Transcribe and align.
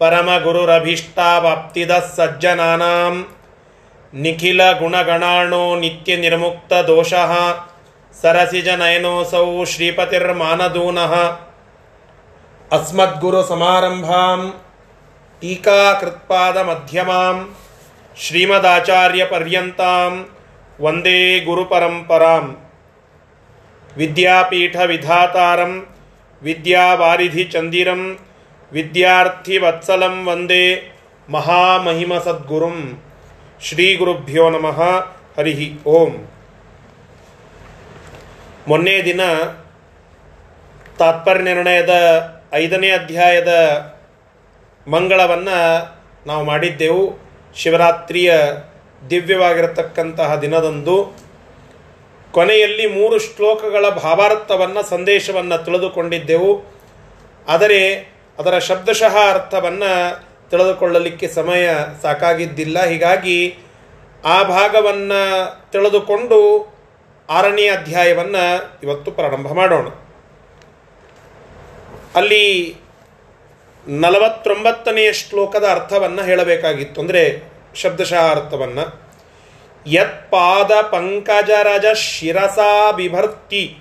परमगुरुरभीष्टावाप्तिदः 0.00 2.04
सज्जनानां 2.16 3.14
निखिलगुणगणार्णो 4.24 5.64
नित्यनिर्मुक्तदोषः 5.80 7.32
सरसिजनयनोऽसौ 8.20 9.64
श्रीपतिर्मानदूनः। 9.72 11.14
अस्मद्गुरुसमारम्भां 12.76 14.40
टीकाकृत्पादमध्यमां 15.40 17.36
श्रीमदाचार्यपर्यन्तां 18.24 20.12
वंदे 20.84 21.18
गुरुपरम्परां 21.46 22.44
विद्यापीठविधातारं 23.98 25.72
विद्यावारिधिचन्दिरं 26.42 28.02
ವಿದ್ಯಾರ್ಥಿವತ್ಸಲಂ 28.72 30.28
ವಂದೇ 30.28 30.98
ಮಹಾಮಹಿಮಸದ್ಗುರುಂ 31.28 33.02
ಶ್ರೀ 33.62 33.96
ಗುರುಭ್ಯೋ 33.96 34.50
ನಮಃ. 34.50 34.82
ಹರಿ 35.36 35.78
ಓಂ. 35.86 36.28
ಮೊನ್ನೆ 38.68 39.04
ದಿನ 39.04 39.20
ತಾತ್ಪರ್ಯ 40.98 41.42
ನಿರ್ಣಯದ 41.42 41.92
ಐದನೇ 42.52 42.90
ಅಧ್ಯಾಯದ 42.90 43.48
ಮಂಗಳವನ್ನು 44.88 45.98
ನಾವು 46.26 46.44
ಮಾಡಿದ್ದೆವು. 46.44 47.18
ಶಿವರಾತ್ರಿಯ 47.56 48.34
ದಿವ್ಯವಾಗಿರತಕ್ಕಂತಹ 49.10 50.34
ದಿನದಂದು 50.34 51.16
ಕೊನೆಯಲ್ಲಿ 52.32 52.86
ಮೂರು 52.86 53.18
ಶ್ಲೋಕಗಳ 53.18 53.88
ಭಾವಾರ್ಥವನ್ನು, 53.88 54.90
ಸಂದೇಶವನ್ನು 54.90 55.64
ತಿಳಿದುಕೊಂಡಿದ್ದೆವು. 55.64 56.64
ಆದರೆ 57.48 58.17
ಅದರ 58.38 58.58
ಶಬ್ದಶಃ 58.58 59.16
ಅರ್ಥವನ್ನು 59.30 60.22
ತಿಳಿದುಕೊಳ್ಳಲಿಕ್ಕೆ 60.50 61.28
ಸಮಯ 61.28 61.70
ಸಾಕಾಗಿದ್ದಿಲ್ಲ. 62.02 62.84
ಹೀಗಾಗಿ 62.84 63.58
ಆ 64.24 64.42
ಭಾಗವನ್ನು 64.42 65.62
ತಿಳಿದುಕೊಂಡು 65.72 66.68
ಆರನೇ 67.30 67.68
ಅಧ್ಯಾಯವನ್ನು 67.68 68.72
ಇವತ್ತು 68.82 69.10
ಪ್ರಾರಂಭ 69.10 69.52
ಮಾಡೋಣ. 69.52 69.88
ಅಲ್ಲಿ 72.14 72.76
ನಲವತ್ತೊಂಬತ್ತನೆಯ 73.88 75.12
ಶ್ಲೋಕದ 75.12 75.64
ಅರ್ಥವನ್ನು 75.70 76.22
ಹೇಳಬೇಕಾಗಿತ್ತು. 76.22 77.00
ಅಂದರೆ 77.00 77.52
ಶಬ್ದಶಃ 77.74 78.30
ಅರ್ಥವನ್ನು. 78.30 79.08
ಪಾದ 80.30 80.70
ಪಂಕಜರಜ 80.80 81.86
ಶಿರಸಾ 81.86 82.92
ಬಿಭರ್ತಿ 82.92 83.78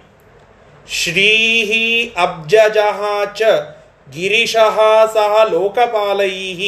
ಶ್ರೀಹಿ 0.89 2.13
ಅಬ್ಜಜಹಾಚ 2.21 3.41
ಚ 3.41 3.76
ಗಿರಿಶಃ 4.07 4.77
ಸಹ 5.15 5.33
ಲೋಕಪಾಲೈಃ 5.51 6.61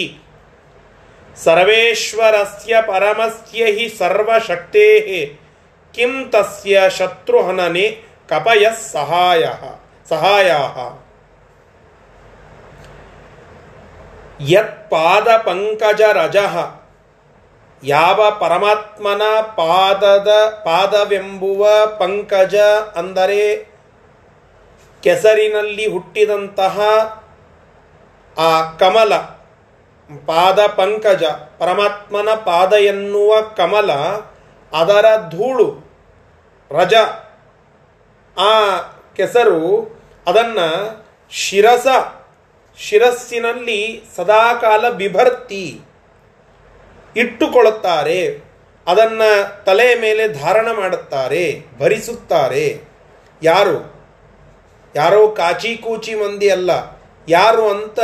ಸರ್ವೇಶ್ವರಸ್ಯ 1.38 2.76
ಪರಮಸ್ಯ 2.88 3.66
ಹಿ 3.76 3.86
ಸರ್ವಶಕ್ತೇಃ 4.00 5.08
ಕಿಂ 5.96 6.14
ತಸ್ಯ 6.32 6.82
ಶತ್ರುಹನನೆ 6.98 7.86
ಕಪಯ 8.30 8.66
ಸಹಾಯ 8.88 9.44
ಸಹಾಯ 10.08 10.50
ಯತ್ 14.50 14.78
ಪಾದ 14.92 15.30
ಪಂಕಜ 15.46 16.02
ರಜ 16.16 16.38
ಯಾವ 17.84 18.20
ಪರಮಾತ್ಮನ 18.40 19.24
ಪಾದದ 19.58 20.30
ಪಾದವೆಂಬುವ 20.66 21.64
ಪಂಕಜ 22.00 22.56
ಅಂದರೆ 22.98 23.42
ಕೆಸರಿನಲ್ಲಿ 25.04 25.86
ಹುಟ್ಟಿದಂತಹ 25.92 26.78
ಆ 28.40 28.72
ಕಮಲ, 28.72 29.16
ಪಾದ 30.26 30.60
ಪಂಕಜ, 30.68 31.24
ಪರಮಾತ್ಮನ 31.58 32.30
ಪಾದ 32.34 32.74
ಎನ್ನುವ 32.74 33.42
ಕಮಲ, 33.42 33.92
ಅದರ 34.74 35.06
ಧೂಳು, 35.30 35.68
ರಜ, 36.72 36.94
ಆ 38.38 38.78
ಕೆಸರು, 39.16 39.90
ಅದನ್ನು 40.28 40.68
ಶಿರಸ, 41.32 41.88
ಶಿರಸ್ಸಿನಲ್ಲಿ 42.78 44.04
ಸದಾಕಾಲ 44.16 44.90
ಬಿಭರ್ತಿ 44.90 45.82
ಇಟ್ಟುಕೊಳ್ಳುತ್ತಾರೆ, 47.16 48.44
ಅದನ್ನು 48.88 49.64
ತಲೆಯ 49.66 49.96
ಮೇಲೆ 50.02 50.28
ಧಾರಣ 50.28 50.68
ಮಾಡುತ್ತಾರೆ, 50.80 51.66
ಭರಿಸುತ್ತಾರೆ. 51.80 52.82
ಯಾರು? 53.44 54.00
ಯಾರೋ 54.96 55.28
ಕಾಚಿ 55.28 55.78
ಕೂಚಿ 55.78 56.16
ಮಂದಿ 56.16 56.50
ಅಲ್ಲ. 56.50 56.99
ಯಾರು 57.28 57.70
ಅಂತ 57.70 58.00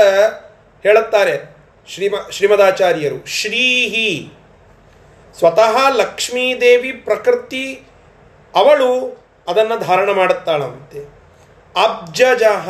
ಹೇಳುತ್ತಾರೆ 0.84 1.56
ಶ್ರೀಮ, 1.88 2.16
ಶ್ರೀಮದಾಚಾರ್ಯರು. 2.32 3.26
ಶ್ರೀಹಿ. 3.26 4.32
ಸ್ವತಃ 5.38 5.90
ಲಕ್ಷ್ಮೀದೇವಿ 5.90 6.92
ಪ್ರಕೃತಿ, 6.92 7.84
ಅವಳು 8.56 9.18
ಅದನ್ನು 9.48 9.80
ಧಾರಣ 9.80 10.12
ಮಾಡುತ್ತಾಳಂತೆ. 10.12 11.00
ಅಬ್ಜಜಃ. 11.84 12.70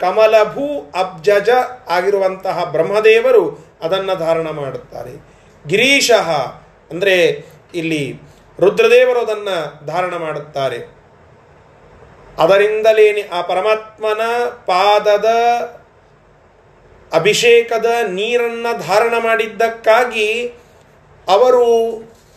ಕಮಲಭೂ 0.00 0.92
ಅಬ್ಜಜ 0.94 1.48
ಆಗಿರುವಂತಹ 1.88 2.64
ಬ್ರಹ್ಮದೇವರು 2.64 3.66
ಅದನ್ನು 3.82 4.18
ಧಾರಣ 4.18 4.50
ಮಾಡುತ್ತಾರೆ. 4.50 5.28
ಗಿರೀಶಃ. 5.66 6.54
ಅಂದರೆ 6.90 7.44
ಇಲ್ಲಿ 7.74 8.20
ರುದ್ರದೇವರು 8.60 9.20
ಅದನ್ನು 9.20 9.86
ಧಾರಣ 9.86 10.16
ಮಾಡುತ್ತಾರೆ. 10.16 10.97
ಅದರಿಂದಲೇನೆ 12.38 13.22
ಆ 13.22 13.40
ಪರಮಾತ್ಮನ 13.40 14.20
ಪಾದದ 14.66 15.28
ಅಭಿಷೇಕದ 17.12 17.86
ನೀರನ್ನು 18.08 18.86
ಧಾರಣ 18.86 19.14
ಮಾಡಿದ್ದಕ್ಕಾಗಿ 19.18 20.52
ಅವರು 21.28 21.66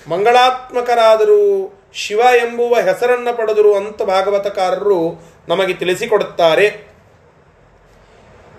ಮಂಗಳಾತ್ಮಕರಾದರು 0.09 1.41
ಶಿವ 1.93 2.19
ಎಂಬುವ 2.19 2.75
ಹೆಸರನ್ನು 2.75 3.37
ಪಡೆದರು 3.37 3.75
ಅಂತ 3.75 4.01
ಭಾಗವತಕಾರರು 4.01 4.99
ನಮಗೆ 5.47 5.73
ತಿಳಿಸಿಕೊಡುತ್ತಾರೆ. 5.73 6.67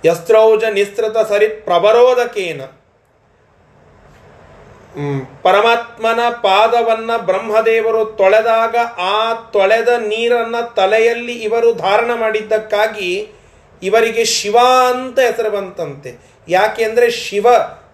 ಯಸ್ತ್ರೌಜ 0.06 0.64
ನಿಸ್ತೃತ 0.64 1.18
ಸರಿ 1.28 1.48
ಪ್ರಬರೋದಕೇನ 1.48 2.60
ಪರಮಾತ್ಮನ 5.42 6.28
ಪಾದವನ್ನ 6.28 7.16
ಬ್ರಹ್ಮದೇವರು 7.16 8.04
ತೊಳೆದಾಗ 8.04 8.76
ಆ 8.98 9.34
ತೊಳೆದ 9.34 9.88
ನೀರನ್ನ 9.88 10.60
ತಲೆಯಲ್ಲಿ 10.60 11.32
ಇವರು 11.32 11.74
ಧಾರಣ 11.74 12.10
ಮಾಡಿದ್ದಕ್ಕಾಗಿ 12.14 13.28
ಇವರಿಗೆ 13.82 14.24
ಶಿವ 14.24 14.56
ಅಂತ 14.90 15.18
ಹೆಸರು 15.18 15.50
ಬಂತಂತೆ. 15.50 16.18
ಯಾಕೆ 16.48 16.84
ಅಂದರೆ 16.84 17.10
ಶಿವ 17.10 17.46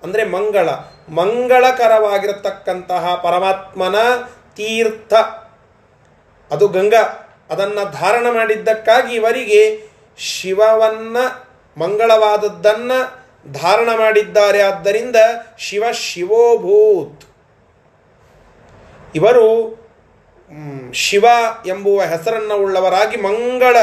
ಅಂದರೆ 0.03 0.25
ಮಂಗಳ. 0.25 0.69
ಮಂಗಳಕರವಾಗಿರತಕ್ಕಂತಹ 1.09 3.15
ಪರಮಾತ್ಮನ 3.15 3.95
ತೀರ್ಥ. 4.57 5.15
ಅದು 6.51 6.69
ಗಂಗಾ. 6.69 7.25
ಅದನ್ನು 7.51 7.91
ಧಾರಣ 7.91 8.27
ಮಾಡಿದ್ದಕ್ಕಾಗಿ 8.31 9.15
ಇವರಿಗೆ 9.15 9.89
ಶಿವವನ್ನು, 10.19 11.49
ಮಂಗಳವಾದದ್ದನ್ನು 11.81 13.28
ಧಾರಣ 13.53 13.89
ಮಾಡಿದ್ದಾರೆ. 13.97 14.63
ಆದ್ದರಿಂದ 14.63 15.17
ಶಿವ 15.59 15.85
ಶಿವೋಭೂತ್. 15.93 17.25
ಇವರು 19.15 19.79
ಶಿವ 20.95 21.25
ಎಂಬುವ 21.67 22.01
ಹೆಸರನ್ನು 22.01 22.57
ಉಳ್ಳವರಾಗಿ 22.57 23.17
ಮಂಗಳ 23.17 23.77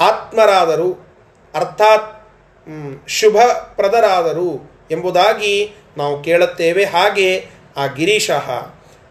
ಆತ್ಮರಾದರು. 0.00 1.06
ಅರ್ಥಾತ್ 1.54 2.28
ಶುಭಪ್ರದರಾದರು 3.08 4.72
ಎಂಬುದಾಗಿ 4.90 5.74
ನಾವು 5.96 6.22
ಕೇಳುತ್ತೇವೆ. 6.22 6.84
ಹಾಗೆ 6.84 7.48
ಆ 7.76 7.86
ಗಿರೀಶಃ, 7.86 8.66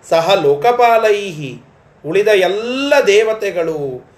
ಸಹ 0.09 0.33
ಲೋಕಪಾಲೈಹಿ, 0.33 1.63
ಉಳಿದ 2.06 2.27
ಎಲ್ಲ 2.27 2.94
ದೇವತೆಗಳು 3.07 4.12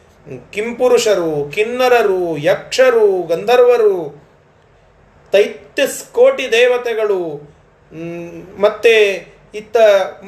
ಕಿಂಪುರುಷರು, 0.51 1.51
ಕಿನ್ನರರು, 1.51 2.37
ಯಕ್ಷರು, 2.37 3.23
ಗಂಧರ್ವರು 3.23 4.22
ದೈತ್ಯ 5.33 5.83
ಕೋಟಿ 6.11 6.51
ದೇವತೆಗಳು 6.51 7.21
ಮತ್ತೆ 8.59 8.93
ಇತ್ತ 9.55 9.77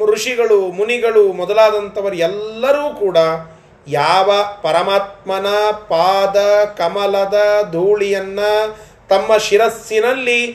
ಋಷಿಗಳು, 0.06 0.72
ಮುನಿಗಳು 0.72 1.34
ಮೊದಲಾದಂಥವರು 1.34 2.16
ಎಲ್ಲರೂ 2.16 2.94
ಕೂಡ 2.94 3.18
ಯಾವ 3.88 4.32
ಪರಮಾತ್ಮನ 4.62 5.48
ಪಾದ 5.72 6.64
ಕಮಲದ 6.78 7.38
ಧೂಳಿಯನ್ನು 7.72 8.78
ತಮ್ಮ 9.10 9.38
ಶಿರಸ್ಸಿನಲ್ಲಿ 9.38 10.52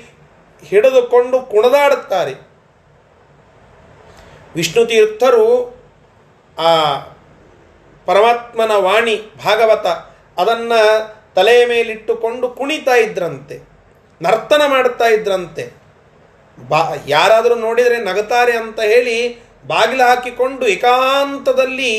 ಹಿಡಿದುಕೊಂಡು 0.64 1.41
ಕುಣಿದಾಡುತ್ತಾರೆ. 1.41 2.35
ವಿಷ್ಣು 4.55 4.87
ತೀರ್ಥರು 4.87 5.47
ಆ 6.58 6.97
ಪರಮಾತ್ಮನ 8.06 8.70
ವಾಣಿ 8.75 9.17
ಭಾಗವತ 9.44 9.87
ಅದನ್ನು 10.41 10.81
ತಲೆಯ 11.35 11.67
ಮೇಲಿಟ್ಟುಕೊಂಡು 11.67 12.49
ಕುಣಿತಾ 12.49 12.94
ಇದ್ರಂತೆ. 12.94 13.69
ನರ್ತನ 14.20 14.62
ಮಾಡ್ತಾ 14.67 15.06
ಇದ್ರಂತೆ. 15.17 15.64
ಬಾ, 16.58 16.81
ಯಾರಾದರೂ 17.06 17.55
ನೋಡಿದರೆ 17.67 17.99
ನಗತಾರೆ 18.08 18.55
ಅಂತ 18.62 18.81
ಹೇಳಿ 18.93 19.17
ಬಾಗಿಲು 19.69 20.05
ಹಾಕಿಕೊಂಡು 20.08 20.64
ಏಕಾಂತದಲ್ಲಿ 20.75 21.93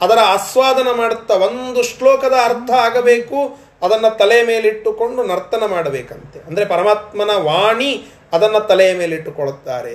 ಅದರ 0.00 0.18
ಆಸ್ವಾದನ 0.34 0.90
ಮಾಡುತ್ತಾ 1.00 1.34
ಒಂದು 1.46 1.80
ಶ್ಲೋಕದ 1.90 2.36
ಅರ್ಥ 2.48 2.70
ಆಗಬೇಕು, 2.86 3.38
ಅದನ್ನು 3.84 4.10
ತಲೆಯ 4.20 4.42
ಮೇಲಿಟ್ಟುಕೊಂಡು 4.50 5.20
ನರ್ತನ 5.30 5.64
ಮಾಡಬೇಕಂತೆ. 5.72 6.38
ಅಂದರೆ 6.48 6.64
ಪರಮಾತ್ಮನ 6.64 7.32
ವಾಣಿ 7.48 7.90
ಅದನ್ನು 8.32 8.60
ತಲೆಯ 8.70 8.92
ಮೇಲಿಟ್ಟುಕೊಳ್ಳುತ್ತಾರೆ. 9.00 9.94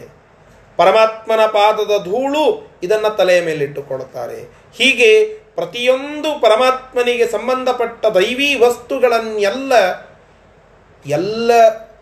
ಪರಮಾತ್ಮನ 0.79 1.44
ಪಾದದ 1.56 1.94
ಧೂಳು 2.09 2.44
ಇದನ್ನು 2.85 3.11
ತಲೆಯ 3.17 3.39
ಮೇಲಿಟ್ಟುಕೊಳ್ಳುತ್ತಾರೆ. 3.41 4.39
ಹೀಗೆ 4.79 5.11
ಪ್ರತಿಯೊಂದು 5.57 6.29
ಪರಮಾತ್ಮನಿಗೆ 6.45 7.25
ಸಂಬಂಧಪಟ್ಟ 7.27 8.06
ದೈವೀ 8.17 8.49
ವಸ್ತುಗಳನ್ನೆಲ್ಲ 8.63 9.73
ಎಲ್ಲ 11.05 11.51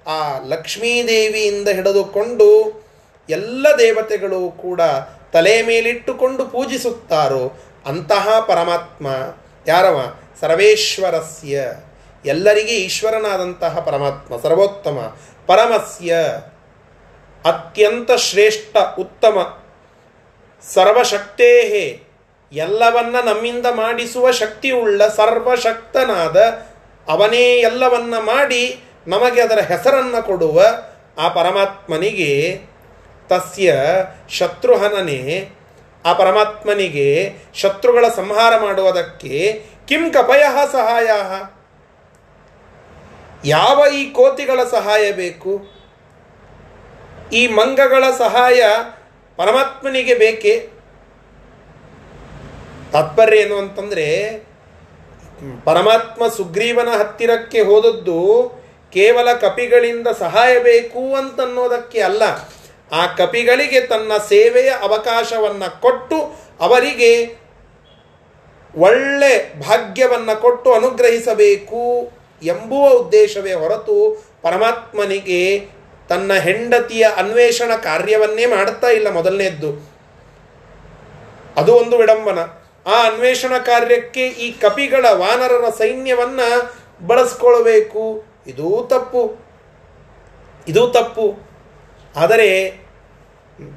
ಆ 0.07 0.38
ಲಕ್ಷ್ಮೀದೇವಿಯಿಂದ 0.48 1.68
ಹಿಡಿದುಕೊಂಡು 1.68 2.81
ಎಲ್ಲ 3.30 3.68
ದೇವತೆಗಳು 3.80 4.51
ಕೂಡ 4.51 4.81
ತಲೆ 5.33 5.62
ಮೇಲಿಟ್ಟುಕೊಂಡು 5.62 6.45
ಪೂಜಿಸುತ್ತಾರೋ 6.45 7.59
ಅಂತಹ 7.86 8.39
ಪರಮಾತ್ಮ 8.39 9.07
ಯಾರವ? 9.68 10.15
ಸರ್ವೇಶ್ವರಸ್ಯ. 10.42 11.68
ಎಲ್ಲರಿಗೆ 12.25 12.75
ಈಶ್ವರನಾದಂತಹ 12.75 13.80
ಪರಮಾತ್ಮ, 13.80 14.38
ಸರ್ವೋತ್ತಮ, 14.38 15.18
ಪರಮಸ್ಯ. 15.47 16.15
ಅತ್ಯಂತ 17.45 18.12
ಶ್ರೇಷ್ಠ, 18.12 18.77
ಉತ್ತಮ. 19.00 19.63
ಸರ್ವಶಕ್ತೇ 20.74 22.04
ಎಲ್ಲವನ್ನ 22.54 23.15
ನಮ್ಮಿಂದ 23.25 23.65
ಮಾಡಿಸುವ 23.65 24.31
ಶಕ್ತಿಯುಳ್ಳ 24.31 25.07
ಸರ್ವಶಕ್ತನಾದ 25.07 26.38
ಅವನೇ 27.07 27.57
ಎಲ್ಲವನ್ನ 27.57 28.13
ಮಾಡಿ 28.18 28.80
ನಮಗೆ 29.07 29.42
ಅದರ 29.42 29.59
ಹೆಸರನ್ನು 29.59 30.25
ಕೊಡುವ 30.25 30.63
ಆ 31.18 31.27
ಪರಮಾತ್ಮನಿಗೆ 31.27 32.62
ತಸ್ಯ 33.30 33.74
ಶತ್ರುಹನನೆ, 34.30 35.50
ಆ 36.06 36.13
ಪರಮಾತ್ಮನಿಗೆ 36.13 37.33
ಶತ್ರುಗಳ 37.53 38.06
ಸಂಹಾರ 38.15 38.57
ಮಾಡುವುದಕ್ಕೆ 38.57 39.65
ಕಿಂ 39.88 40.12
ಕಪಯ 40.12 40.44
ಸಹಾಯ? 40.71 41.09
ಯಾವ 43.45 43.86
ಈ 43.94 44.12
ಕೋತಿಗಳ 44.12 44.59
ಸಹಾಯ 44.71 45.12
ಬೇಕು? 45.12 45.68
ಈ 47.33 47.47
ಮಂಗಗಳ 47.47 48.04
ಸಹಾಯ 48.18 48.63
ಪರಮಾತ್ಮನಿಗೆ 49.38 50.15
ಬೇಕೇ? 50.15 50.69
ತಾತ್ಪರ್ಯ 52.92 53.38
ಏನು 53.38 53.57
ಅಂತಂದರೆ, 53.57 54.38
ಪರಮಾತ್ಮ 55.65 56.27
ಸುಗ್ರೀವನ 56.27 56.88
ಹತ್ತಿರಕ್ಕೆ 57.00 57.62
ಹೋದದ್ದು 57.62 58.61
ಕೇವಲ 58.94 59.34
ಕಪಿಗಳಿಂದ 59.34 60.08
ಸಹಾಯ 60.20 60.60
ಬೇಕು 60.60 61.16
ಅಂತನ್ನೋದಕ್ಕೆ 61.16 62.02
ಅಲ್ಲ. 62.02 62.24
ಆ 62.92 63.06
ಕಪಿಗಳಿಗೆ 63.08 63.82
ತನ್ನ 63.82 64.12
ಸೇವೆಯ 64.30 64.70
ಅವಕಾಶವನ್ನು 64.70 65.82
ಕೊಟ್ಟು 65.82 66.40
ಅವರಿಗೆ 66.60 67.42
ಒಳ್ಳೆ 68.78 69.60
ಭಾಗ್ಯವನ್ನು 69.60 70.42
ಕೊಟ್ಟು 70.42 70.74
ಅನುಗ್ರಹಿಸಬೇಕು 70.74 72.12
ಎಂಬುವ 72.44 72.90
ಉದ್ದೇಶವೇ 72.90 73.54
ಹೊರತು 73.54 74.26
ಪರಮಾತ್ಮನಿಗೆ 74.42 75.68
ತನ್ನ 76.10 76.34
ಹೆಂಡತಿಯ 76.34 77.08
ಅನ್ವೇಷಣ 77.18 77.76
ಕಾರ್ಯವನ್ನೇ 77.76 78.46
ಮಾಡ್ತಾ 78.46 78.88
ಇಲ್ಲ 78.88 79.10
ಮೊದಲನೇದ್ದು. 79.10 79.92
ಅದು 81.58 81.74
ಒಂದು 81.74 81.98
ವಿಡಂಬನ. 81.98 82.40
ಆ 82.90 83.06
ಅನ್ವೇಷಣ 83.06 83.58
ಕಾರ್ಯಕ್ಕೆ 83.58 84.28
ಈ 84.28 84.52
ಕಪಿಗಳ 84.52 85.06
ವಾನರರ 85.12 85.70
ಸೈನ್ಯವನ್ನ 85.78 86.40
ಬಳಸ್ಕೊಳ್ಬೇಕು. 87.08 88.31
ಇದೂ 88.48 88.88
ತಪ್ಪು 88.90 89.52
ಇದೂ 90.68 90.88
ತಪ್ಪು. 90.88 91.52
ಆದರೆ 92.16 92.82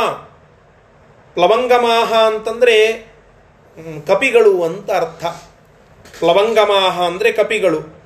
ಪ್ಲವಂಗಮಾಹ 1.35 2.15
ಅಂತಂದರೆ 2.15 3.07
ಕಪಿಗಳು 4.07 4.63
ಅಂತ 4.63 4.91
ಅರ್ಥ. 4.91 5.25
ಪ್ಲವಂಗಮಾಹ 6.19 7.03
ಅಂದರೆ 7.03 7.33
ಕಪಿಗಳು. 7.33 8.02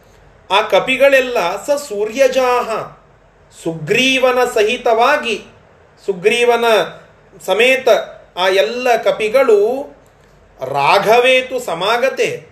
ಆ 0.51 0.61
ಕಪಿಗಳೆಲ್ಲ 0.61 1.39
ಸ 1.65 1.71
ಸೂರ್ಯಜಾಹ 1.71 2.69
ಸುಗ್ರೀವನ 3.63 4.45
ಸಹಿತವಾಗಿ, 4.45 5.45
ಸುಗ್ರೀವನ 6.07 6.65
ಸಮೇತ 7.47 7.89
ಆ 8.37 8.49
ಎಲ್ಲ 8.49 8.97
ಕಪಿಗಳು 8.97 9.61
ರಾಘವೇತು 10.61 11.61
ಸಮಾಗತೆ. 11.61 12.47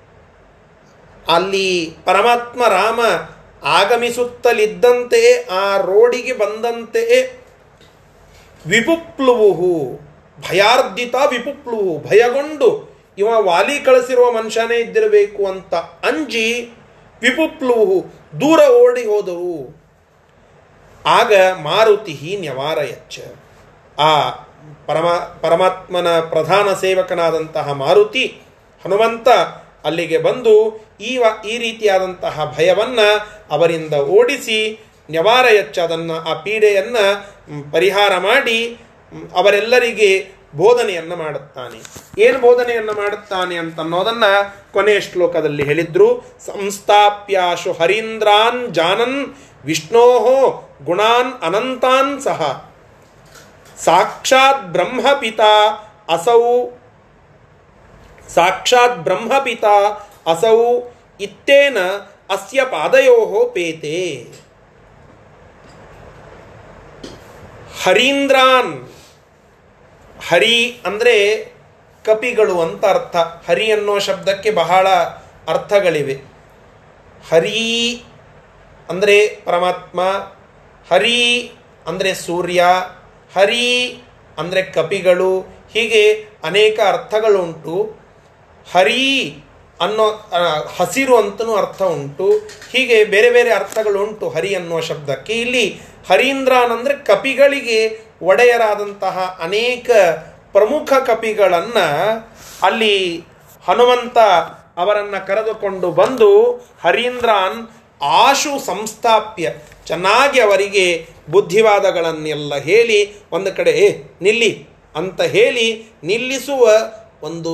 ಅಲ್ಲಿ 1.33 1.97
ಪರಮಾತ್ಮ 2.05 2.69
ರಾಮ 2.69 3.01
ಆಗಮಿಸುತ್ತಲಿದ್ದಂತೆ, 3.65 5.43
ಆ 5.43 5.77
ರೋಡಿಗೆ 5.77 6.33
ಬಂದಂತೆ 6.33 7.05
ವಿಪುಪ್ಲುವು 8.67 9.97
ಭಯಾರ್ಧಿತ 10.51 11.15
ವಿಪುಪ್ಲುವು, 11.31 11.99
ಭಯಗೊಂಡು 12.09 12.69
ಇವ 13.19 13.27
ವಾಲಿ 13.27 13.81
ಕಳಿಸಿರುವ 13.81 14.33
ಮನುಷ್ಯನೇ 14.33 14.77
ಇದ್ದಿರಬೇಕು 14.77 15.47
ಅಂತ 15.47 15.75
ಅಂಜಿ 15.75 16.49
ವಿಪುಪ್ಲುವು 17.25 17.99
ದೂರ 18.41 18.61
ಓಡಿ 18.83 19.05
ಹೋದವು. 19.13 19.57
ಆಗ 21.05 21.33
ಮಾರುತಿ 21.67 22.15
ನ್ಯವಾರಯಚ್ಚ 22.41 23.19
ಆ 23.99 24.13
ಪರಮಾ, 24.87 25.15
ಪರಮಾತ್ಮನ 25.43 26.09
ಪ್ರಧಾನ 26.33 26.69
ಸೇವಕನಾದಂತಹ 26.81 27.67
ಮಾರುತಿ 27.83 28.25
ಹನುಮಂತ 28.85 29.29
ಅಲ್ಲಿಗೆ 29.89 30.19
ಬಂದು 30.19 30.55
ಈ 31.01 31.13
ಈ 31.53 31.55
ರೀತಿಯಾದಂತಹ 31.59 32.45
ಭಯವನ್ನು 32.57 33.09
ಅವರಿಂದ 33.51 33.95
ಓಡಿಸಿ 34.19 34.59
ನ್ಯವಾರಯಚ್ಚ 35.11 35.79
ಅದನ್ನು, 35.79 36.17
ಆ 36.31 36.35
ಪೀಡೆಯನ್ನು 36.45 37.05
ಪರಿಹಾರ 37.73 38.13
ಮಾಡಿ 38.29 38.59
ಅವರೆಲ್ಲರಿಗೆ 39.35 40.11
ಬೋಧನೆಯನ್ನು 40.57 41.17
ಮಾಡುತ್ತಾನೆ. 41.17 41.79
ಏನು 42.23 42.39
ಬೋಧನೆಯನ್ನು 42.39 42.93
ಮಾಡುತ್ತಾನೆ 42.93 43.57
ಅಂತ 43.57 43.81
ಅನ್ನೋದನ್ನ 43.81 44.25
ಕೊನೆಯ 44.73 45.01
ಶ್ಲೋಕದಲ್ಲಿ 45.01 45.65
ಹೇಳಿದ್ರು. 45.65 46.25
ಸಂಸ್ಥಾಪ್ಯಾಶು 46.47 47.73
ಹರೀಂದ್ರಾನ್ 47.73 48.75
ಜಾನನ್ 48.75 49.35
ವಿಷ್ಣೋ 49.65 50.07
ಗುಣಾನ್ 50.85 51.43
ಅನಂತಾನ್ 51.43 52.21
ಸಹ. 52.21 52.71
ಸಾಕ್ಷಾತ್ 53.79 54.67
ಬ್ರಹ್ಮಪಿತ 54.67 55.41
ಅಸೌ. 56.09 56.71
ಸಾಕ್ಷಾತ್ 58.29 58.99
ಬ್ರಹ್ಮಪಿತ 58.99 59.65
ಅಸೌ 60.27 60.81
ಇತ್ತೇನ 61.21 61.79
ಅಸ್ಯ 62.31 62.65
ಪಾದಯೋ 62.65 63.51
ಪೇತೆ. 63.55 64.27
ಹರೀಂದ್ರಾನ್ 67.85 68.94
ಹರಿ 70.29 70.57
ಅಂದರೆ 70.87 71.15
ಕಪಿಗಳು 72.05 72.57
ಅಂತ 72.61 72.85
ಅರ್ಥ. 72.85 73.17
ಹರಿ 73.49 73.67
ಅನ್ನೋ 73.73 73.95
ಶಬ್ದಕ್ಕೆ 73.99 74.51
ಬಹಳ 74.51 74.87
ಅರ್ಥಗಳಿವೆ. 75.49 76.17
ಹರಿ 77.31 77.63
ಅಂದರೆ 78.89 79.17
ಪರಮಾತ್ಮ, 79.45 80.01
ಹರಿ 80.87 81.21
ಅಂದರೆ 81.87 82.11
ಸೂರ್ಯ, 82.15 82.63
ಹರಿ 83.37 83.67
ಅಂದರೆ 84.39 84.63
ಕಪಿಗಳು, 84.77 85.33
ಹೀಗೆ 85.75 86.03
ಅನೇಕ 86.45 86.79
ಅರ್ಥಗಳುಂಟು. 86.89 87.77
ಹರಿ 88.67 89.07
ಅನ್ನೋ 89.81 90.05
ಹಸಿರು 90.77 91.15
ಅಂತಲೂ 91.17 91.53
ಅರ್ಥ 91.55 91.81
ಉಂಟು. 91.97 92.29
ಹೀಗೆ 92.73 92.99
ಬೇರೆ 93.05 93.31
ಬೇರೆ 93.31 93.51
ಅರ್ಥಗಳುಂಟು 93.53 94.29
ಹರಿ 94.29 94.55
ಅನ್ನೋ 94.55 94.79
ಶಬ್ದಕ್ಕೆ. 94.81 95.35
ಇಲ್ಲಿ 95.41 95.65
ಹರೀಂದ್ರ 96.09 96.55
ಅಂದರೆ 96.77 96.95
ಕಪಿಗಳಿಗೆ 97.11 97.81
ಒಡೆಯರಾದಂತಹ 98.25 99.17
ಅನೇಕ 99.41 99.89
ಪ್ರಮುಖ 100.53 100.93
ಕಪಿಗಳನ್ನು 101.07 101.87
ಅಲ್ಲಿ 102.63 102.97
ಹನುಮಂತ 103.65 104.19
ಅವರನ್ನು 104.77 105.27
ಕರೆದುಕೊಂಡು 105.27 105.91
ಬಂದು 105.93 106.31
ಹರೀಂದ್ರಾನ್ 106.83 107.59
ಆಶು 108.21 108.59
ಸಂಸ್ಥಾಪ್ಯ 108.67 109.47
ಚೆನ್ನಾಗಿ 109.87 110.41
ಅವರಿಗೆ 110.41 110.87
ಬುದ್ಧಿವಾದಗಳನ್ನೆಲ್ಲ 111.31 112.57
ಹೇಳಿ 112.61 112.99
ಒಂದು 113.33 113.57
ಕಡೆ, 113.57 113.71
ಏ, 113.79 113.89
ನಿಲ್ಲಿ 114.23 114.51
ಅಂತ 114.95 115.23
ಹೇಳಿ 115.33 115.67
ನಿಲ್ಲಿಸುವ 116.03 116.63
ಒಂದು 117.23 117.53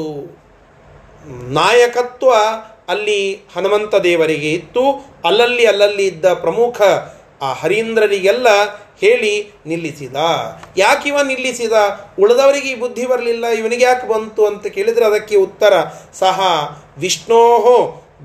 ನಾಯಕತ್ವ 1.52 2.30
ಅಲ್ಲಿ 2.88 3.20
ಹನುಮಂತ 3.54 3.94
ದೇವರಿಗೆ 4.04 4.50
ಇತ್ತು. 4.52 4.84
ಅಲ್ಲಲ್ಲಿ 5.24 5.66
ಅಲ್ಲಲ್ಲಿ 5.66 6.06
ಇದ್ದ 6.06 6.26
ಪ್ರಮುಖ 6.34 6.78
ಆ 7.42 7.52
ಹರೀಂದ್ರರಿಗೆಲ್ಲ 7.52 8.48
ಹೇಳಿ 9.00 9.62
ನಿಲ್ಲಿಸಿದ. 9.66 10.16
ಯಾಕಿವ 10.76 11.21
ನಿಲ್ಲಿಸಿದ? 11.21 11.73
ಉಳಿದವರಿಗೆ 12.19 12.69
ಈ 12.69 12.75
ಬುದ್ಧಿ 12.75 13.07
ಬರಲಿಲ್ಲ, 13.07 13.47
ಇವನಿಗೆ 13.47 13.85
ಯಾಕೆ 13.85 14.09
ಬಂತು 14.09 14.47
ಅಂತ 14.47 14.66
ಕೇಳಿದರೆ 14.66 15.04
ಅದಕ್ಕೆ 15.04 15.37
ಉತ್ತರ, 15.37 15.73
ಸಹ 16.14 16.40
ವಿಷ್ಣೋ 16.99 17.42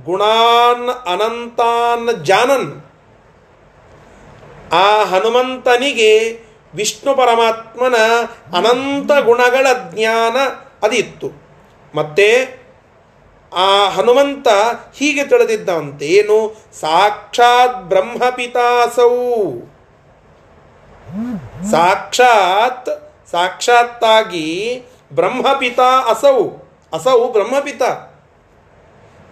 ಗುಣಾನ್ 0.06 0.90
ಅನಂತಾನ್ 1.08 2.26
ಜಾನನ್. 2.26 2.86
ಆ 4.74 5.04
ಹನುಮಂತನಿಗೆ 5.04 6.40
ವಿಷ್ಣು 6.76 7.16
ಪರಮಾತ್ಮನ 7.16 7.96
ಅನಂತ 8.58 9.24
ಗುಣಗಳ 9.26 9.68
ಜ್ಞಾನ 9.94 10.38
ಅದಿತ್ತು. 10.86 11.30
ಮತ್ತೆ 11.96 12.60
ಆ 13.54 13.90
ಹನುಮಂತ 13.90 14.48
ಹೀಗೆ 14.98 15.24
ತಿಳಿದಿದ್ದಂತೆ 15.24 16.06
ಏನು? 16.06 16.58
ಸಾಕ್ಷಾತ್ 16.80 17.84
ಬ್ರಹ್ಮಪಿತಾಸೌ. 17.84 19.16
ಸಾಕ್ಷಾತ್, 21.72 22.90
ಸಾಕ್ಷಾತ್ತಾಗಿ 23.32 24.82
ಬ್ರಹ್ಮಪಿತ 25.14 25.80
ಅಸೌ. 26.10 26.50
ಅಸೌ 26.94 27.32
ಬ್ರಹ್ಮಪಿತ. 27.32 27.82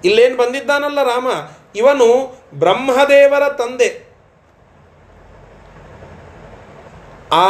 ಇಲ್ಲೇನು 0.05 0.37
ಬಂದಿದ್ದಾನಲ್ಲ 0.37 1.03
ರಾಮ? 1.03 1.27
ಇವನು 1.75 2.37
ಬ್ರಹ್ಮದೇವರ 2.53 3.49
ತಂದೆ. 3.49 4.13
ಆ 7.31 7.47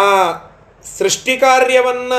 ಸೃಷ್ಟಿ 0.97 1.37
ಕಾರ್ಯವನ್ನ 1.37 2.13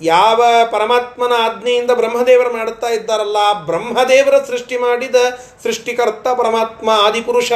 ಯಾವ 0.00 0.44
ಪರಮಾತ್ಮನ 0.70 1.32
ಆಜ್ಞೆಯಿಂದ 1.38 1.90
ಬ್ರಹ್ಮದೇವರು 1.90 2.52
ಮಾಡುತ್ತಾ 2.52 2.86
ಇದ್ದಾರಲ್ಲ, 2.86 3.52
ಬ್ರಹ್ಮದೇವರ 3.52 4.44
ಸೃಷ್ಟಿ 4.44 4.76
ಮಾಡಿದ 4.76 5.16
ಸೃಷ್ಟಿಕರ್ತ 5.62 6.28
ಪರಮಾತ್ಮ, 6.28 6.90
ಆದಿಪುರುಷ. 6.90 7.52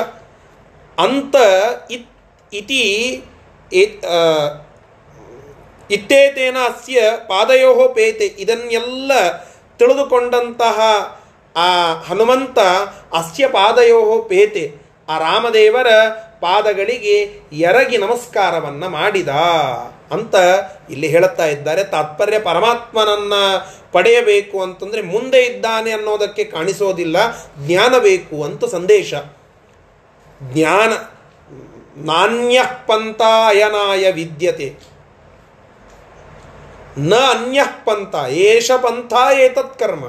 ಅಂತ 0.98 1.36
ಇತ್ 1.90 2.11
ಇತಿ 2.52 2.82
ಇತ್ತೇತೇನ 5.90 6.56
ಅಸ್ಯ 6.64 7.02
ಪಾದಯೋ 7.16 7.88
ಪೇತೆ 7.88 8.24
ಇದನ್ನೆಲ್ಲ 8.24 9.12
ತಿಳಿದುಕೊಂಡಂತಹ 9.78 10.80
ಆ 11.56 11.94
ಹನುಮಂತ 11.94 12.58
ಅಸ್ಯ 13.12 13.48
ಪಾದಯೋ 13.48 14.22
ಪೇತೆ 14.22 14.72
ಆ 15.08 15.18
ರಾಮದೇವರ 15.18 15.86
ಪಾದಗಳಿಗೆ 16.40 17.40
ಎರಗಿ 17.52 17.96
ನಮಸ್ಕಾರವನ್ನು 17.98 18.88
ಮಾಡಿದ 18.88 19.28
ಅಂತ 20.10 20.34
ಇಲ್ಲಿ 20.90 21.08
ಹೇಳುತ್ತಾ 21.08 21.46
ಇದ್ದಾರೆ. 21.46 21.84
ತಾತ್ಪರ್ಯ 21.84 22.38
ಪರಮಾತ್ಮನನ್ನು 22.38 23.66
ಪಡೆಯಬೇಕು 23.92 24.62
ಅಂತಂದರೆ 24.62 25.02
ಮುಂದೆ 25.02 25.42
ಇದ್ದಾನೆ 25.42 25.90
ಅನ್ನೋದಕ್ಕೆ 25.90 26.44
ಕಾಣಿಸೋದಿಲ್ಲ. 26.44 27.16
ಜ್ಞಾನ 27.66 27.98
ಬೇಕು 27.98 28.44
ಅಂತ 28.44 28.64
ಸಂದೇಶ. 28.64 29.14
ಜ್ಞಾನ. 30.42 30.92
ನಾಣ್ಯ 31.96 32.62
ಪಂಥಾಯನಾಯ 32.86 34.12
ವಿದ್ಯತೆ. 34.12 34.74
ನ 36.98 37.14
ಅನ್ಯ 37.14 37.60
ಪಂಥ 37.84 38.14
ಏಷ 38.28 38.70
ಪಂಥ 38.70 39.12
ಏತತ್ 39.38 39.78
ಕರ್ಮ. 39.78 40.04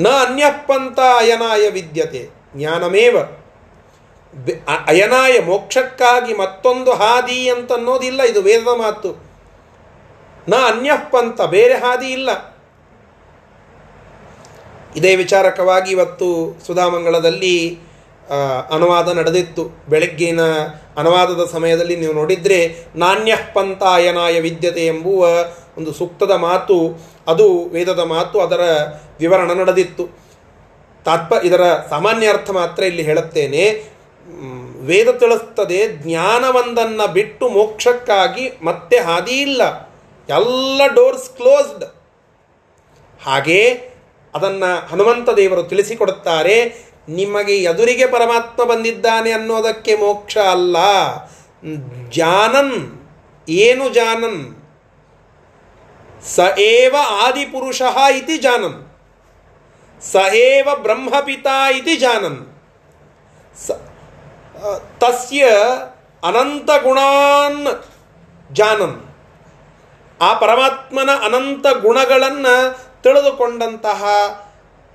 ನ 0.00 0.08
ಅನ್ಯ 0.08 0.44
ಪಂಥ 0.66 0.98
ಅಯನಾಯ 0.98 1.68
ವಿದ್ಯತೆ 1.68 2.28
ಜ್ಞಾನಮೇವ 2.56 3.16
ಅಯನಾಯ 4.86 5.40
ಮೋಕ್ಷಕ್ಕಾಗಿ 5.40 6.34
ಮತ್ತೊಂದು 6.34 6.92
ಹಾದಿ 6.92 7.48
ಅಂತ 7.48 7.72
ಅನ್ನೋದಿಲ್ಲ 7.72 8.22
ಇದು 8.22 8.42
ವೇದದ 8.42 8.68
ಮಾತು. 8.68 9.32
ನ 10.48 10.54
ಅನ್ಯಪ್ಪಂತ 10.54 11.40
ಬೇರೆ 11.40 11.74
ಹಾದಿ 11.74 12.06
ಇಲ್ಲ. 12.06 12.56
ಇದೇ 14.96 15.16
ವಿಚಾರಕವಾಗಿ 15.16 15.90
ಇವತ್ತು 15.90 16.60
ಸುಧಾಮಂಗಳದಲ್ಲಿ 16.66 17.80
ಅನುವಾದ 18.70 19.08
ನಡೆದಿತ್ತು. 19.08 19.64
ಬೆಳಗ್ಗಿನ 19.88 20.40
ಅನುವಾದದ 20.96 21.44
ಸಮಯದಲ್ಲಿ 21.52 21.96
ನೀವು 21.96 22.12
ನೋಡಿದರೆ, 22.12 22.76
ನಾಣ್ಯ 22.96 23.36
ಪಂತಾಯನಾಯ 23.54 24.40
ವಿದ್ಯತೆ 24.40 24.86
ಎಂಬುವ 24.86 25.28
ಒಂದು 25.78 25.92
ಸೂಕ್ತದ 25.92 26.30
ಮಾತು, 26.30 27.06
ಅದು 27.26 27.64
ವೇದದ 27.64 27.98
ಮಾತು 27.98 28.40
ಅದರ 28.40 28.60
ವಿವರಣ 29.20 29.52
ನಡೆದಿತ್ತು. 29.52 30.08
ತಾತ್ಪ 31.04 31.34
ಇದರ 31.44 31.60
ಸಾಮಾನ್ಯ 31.90 32.28
ಅರ್ಥ 32.28 32.50
ಮಾತ್ರ 32.50 32.82
ಇಲ್ಲಿ 32.82 33.02
ಹೇಳುತ್ತೇನೆ. 33.02 33.92
ವೇದ 34.80 35.10
ತಿಳಿಸ್ತದೆ, 35.10 35.88
ಜ್ಞಾನವೊಂದನ್ನು 35.88 37.12
ಬಿಟ್ಟು 37.12 37.48
ಮೋಕ್ಷಕ್ಕಾಗಿ 37.48 38.50
ಮತ್ತೆ 38.62 38.98
ಹಾದಿ 38.98 39.32
ಇಲ್ಲ. 39.32 39.92
ಎಲ್ಲ 40.28 40.86
ಡೋರ್ಸ್ 40.94 41.30
ಕ್ಲೋಸ್ಡ್. 41.30 41.84
ಹಾಗೆ 43.24 43.68
ಅದನ್ನು 44.34 44.86
ಹನುಮಂತ 44.86 45.28
ದೇವರು 45.30 45.62
ತಿಳಿಸಿಕೊಡುತ್ತಾರೆ. 45.62 46.91
ನಿಮಗೆ 47.08 47.54
ಎದುರಿಗೆ 47.62 48.06
ಪರಮಾತ್ಮ 48.06 48.64
ಬಂದಿದ್ದಾನೆ 48.64 49.30
ಅನ್ನೋದಕ್ಕೆ 49.32 49.94
ಮೋಕ್ಷ 49.96 50.34
ಅಲ್ಲ. 50.52 50.76
ಜಾನನ್ 52.12 52.76
ಏನು 53.48 53.84
ಜಾನನ್ 53.92 54.40
ಸ 56.26 56.38
ಏವ 56.70 56.94
ಆದಿಪುರುಷ 57.22 57.80
ಇತಿ 58.18 58.36
ಜಾನನ್ 58.38 58.78
ಸ 60.02 60.14
ಏವ 60.42 60.68
ಬ್ರಹ್ಮಪಿತ 60.84 61.46
ಇತಿ 61.78 61.94
ಜಾನನ್ 61.96 62.40
ಸ 63.56 63.78
ತಸ್ಯ 65.00 65.42
ಅನಂತ 66.22 66.70
ಗುಣಾನ್ 66.82 67.62
ಜಾನನ್ 68.50 68.96
ಆ 70.20 70.30
ಪರಮಾತ್ಮನ 70.34 71.10
ಅನಂತ 71.24 71.66
ಗುಣಗಳನ್ನು 71.84 72.54
ತಿಳಿದುಕೊಂಡಂತಹ 73.02 74.02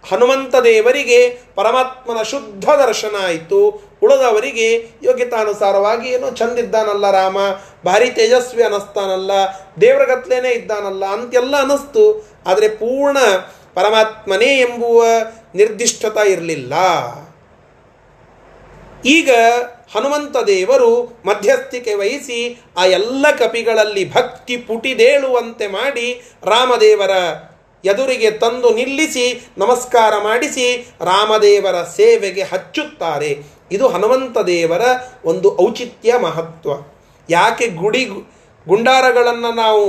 ಹನುಮಂತ 0.03 0.55
ದೇವರಿಗೆ 0.55 1.37
ಪರಮಾತ್ಮನ 1.55 2.21
ಶುದ್ಧ 2.21 2.69
ದರ್ಶನ 2.69 3.15
ಆಯಿತು. 3.23 3.87
ಉಳಿದವರಿಗೆ 4.01 4.91
ಯೋಗ್ಯತಾನುಸಾರವಾಗಿ 5.03 6.09
ಏನೋ 6.09 6.31
ಚಂದಿದ್ದಾನಲ್ಲ 6.31 7.11
ರಾಮ, 7.11 7.37
ಭಾರಿ 7.85 8.09
ತೇಜಸ್ವಿ 8.09 8.63
ಅನ್ನಿಸ್ತಾನಲ್ಲ 8.63 9.31
ದೇವರ 9.81 10.05
ಗತ್ಲೇನೆ 10.05 10.49
ಇದ್ದಾನಲ್ಲ 10.49 11.05
ಅಂತೆಲ್ಲ 11.05 11.57
ಅನ್ನಿಸ್ತು 11.57 12.29
ಆದರೆ 12.45 12.69
ಪೂರ್ಣ 12.69 13.17
ಪರಮಾತ್ಮನೇ 13.73 14.59
ಎಂಬುವ 14.59 15.05
ನಿರ್ದಿಷ್ಟತ 15.55 16.17
ಇರಲಿಲ್ಲ. 16.27 16.73
ಈಗ 19.05 19.31
ಹನುಮಂತ 19.95 20.37
ದೇವರು 20.37 21.21
ಮಧ್ಯಸ್ಥಿಕೆ 21.25 21.93
ವಹಿಸಿ 21.93 22.61
ಆ 22.77 22.85
ಎಲ್ಲ 22.85 23.25
ಕಪಿಗಳಲ್ಲಿ 23.31 24.13
ಭಕ್ತಿ 24.13 24.57
ಪುಟಿದೇಳುವಂತೆ 24.57 25.67
ಮಾಡಿ 25.67 26.21
ರಾಮದೇವರ 26.43 27.11
ಎದುರಿಗೆ 27.91 28.29
ತಂದು 28.43 28.69
ನಿಲ್ಲಿಸಿ, 28.79 29.25
ನಮಸ್ಕಾರ 29.57 30.13
ಮಾಡಿಸಿ 30.23 30.67
ರಾಮದೇವರ 31.01 31.77
ಸೇವೆಗೆ 31.97 32.43
ಹಚ್ಚುತ್ತಾರೆ. 32.51 33.31
ಇದು 33.71 33.85
ಹನುಮಂತ 33.93 34.37
ದೇವರ 34.49 34.83
ಒಂದು 35.25 35.47
ಔಚಿತ್ಯ 35.65 36.19
ಮಹತ್ವ. 36.25 36.71
ಯಾಕೆ 37.29 37.65
ಗುಡಿ 37.81 38.03
ಗುಂಡಾರಗಳನ್ನು 38.67 39.51
ನಾವು 39.55 39.85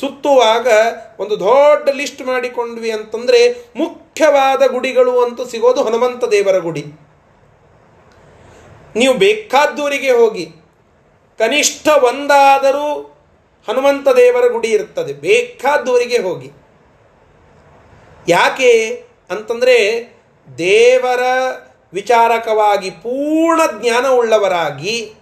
ಸುತ್ತುವಾಗ 0.00 0.68
ಒಂದು 1.20 1.34
ದೊಡ್ಡ 1.40 1.88
ಲಿಸ್ಟ್ 1.96 2.22
ಮಾಡಿಕೊಂಡ್ವಿ 2.26 2.90
ಅಂತಂದರೆ 2.90 3.40
ಮುಖ್ಯವಾದ 3.76 4.62
ಗುಡಿಗಳು 4.72 5.12
ಅಂತೂ 5.24 5.44
ಸಿಗೋದು 5.52 5.80
ಹನುಮಂತ 5.86 6.24
ದೇವರ 6.34 6.58
ಗುಡಿ. 6.66 6.84
ನೀವು 8.96 9.14
ಬೇಕಾದ್ದೂರಿಗೆ 9.24 10.12
ಹೋಗಿ, 10.20 10.46
ಕನಿಷ್ಠ 11.40 11.86
ಒಂದಾದರೂ 12.08 12.88
ಹನುಮಂತ 13.68 14.08
ದೇವರ 14.16 14.46
ಗುಡಿ 14.52 14.70
ಇರ್ತದೆ. 14.78 15.12
ಬೇಕಾದ್ದೂರಿಗೆ 15.28 16.18
ಹೋಗಿ. 16.26 16.50
ಯಾಕೆ 18.28 19.04
ಅಂತಂದರೆ 19.30 19.76
ದೇವರ 20.58 21.22
ವಿಚಾರಕವಾಗಿ 21.92 22.90
ಪೂರ್ಣ 22.90 23.60
ಜ್ಞಾನವುಳ್ಳವರಾಗಿ 23.80 25.14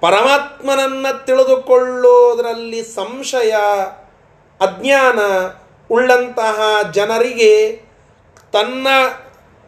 ಪರಮಾತ್ಮನನ್ನು 0.00 1.26
ತಿಳಿದುಕೊಳ್ಳೋದರಲ್ಲಿ 1.26 2.82
ಸಂಶಯ, 2.82 3.50
ಅಜ್ಞಾನ 4.60 5.18
ಉಳ್ಳಂತಹ 5.90 6.78
ಜನರಿಗೆ 6.94 7.82
ತನ್ನ 8.52 8.86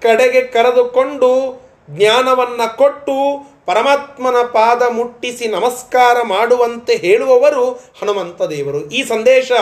ಕಡೆಗೆ 0.03 0.43
ಕರೆದುಕೊಂಡು 0.43 1.63
ಜ್ಞಾನವನ್ನು 1.91 2.77
ಕೊಟ್ಟು 2.77 3.47
ಪರಮಾತ್ಮನ 3.67 4.35
ಪಾದ 4.53 4.83
ಮುಟ್ಟಿಸಿ 4.83 5.49
ನಮಸ್ಕಾರ 5.49 6.23
ಮಾಡುವಂತೆ 6.23 6.97
ಹೇಳುವವರು 6.97 7.71
ಹನುಮಂತ 7.71 8.43
ದೇವರು. 8.43 8.91
ಈ 8.91 9.05
ಸಂದೇಶ 9.05 9.53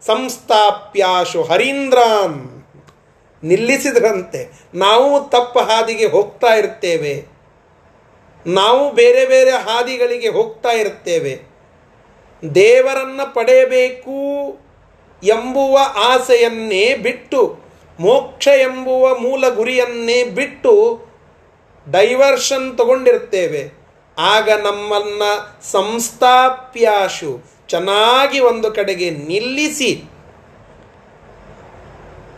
ಸಂಸ್ಥಾಪ್ಯಾಶು 0.00 1.42
ಹರೀಂದ್ರಾನ್ 1.42 2.64
ನಿಲ್ಲಿಸಿದ್ರಂತೆ. 3.44 4.60
ನಾವು 4.74 5.28
ತಪ್ಪ 5.28 5.58
ಹಾದಿಗೆ 5.58 6.06
ಹೋಗ್ತಾ 6.06 6.46
ಇರ್ತೇವೆ. 6.46 7.26
ನಾವು 8.46 8.92
ಬೇರೆ 8.92 9.26
ಬೇರೆ 9.26 9.50
ಹಾದಿಗಳಿಗೆ 9.50 10.28
ಹೋಗ್ತಾ 10.28 10.68
ಇರ್ತೇವೆ. 10.68 11.42
ದೇವರನ್ನು 12.54 13.34
ಪಡೆಯಬೇಕು 13.34 14.10
ಎಂಬುವ 15.22 15.78
ಆಸೆಯನ್ನೇ 15.94 16.96
ಬಿಟ್ಟು, 16.96 17.58
ಮೋಕ್ಷ 18.00 18.48
ಎಂಬುವ 18.48 19.18
ಮೂಲ 19.18 19.48
ಗುರಿಯನ್ನೇ 19.48 20.24
ಬಿಟ್ಟು 20.24 21.04
ಡೈವರ್ಷನ್ 21.90 22.78
ತಗೊಂಡಿರ್ತೇವೆ. 22.78 23.86
ಆಗ 24.18 24.50
ನಮ್ಮನ್ನು 24.50 25.62
ಸಂಸ್ಥಾಪ್ಯಾಶು 25.70 27.55
ಚೆನ್ನಾಗಿ 27.68 28.40
ಒಂದು 28.40 28.72
ಕಡೆಗೆ 28.72 29.10
ನಿಲ್ಲಿಸಿ 29.10 30.04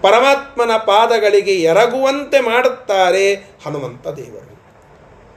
ಪರಮಾತ್ಮನ 0.02 0.70
ಪಾದಗಳಿಗೆ 0.76 1.52
ಎರಗುವಂತೆ 1.52 2.40
ಮಾಡುತ್ತಾರೆ 2.40 3.34
ಹನುಮಂತ 3.34 4.08
ದೇವರು. 4.08 4.62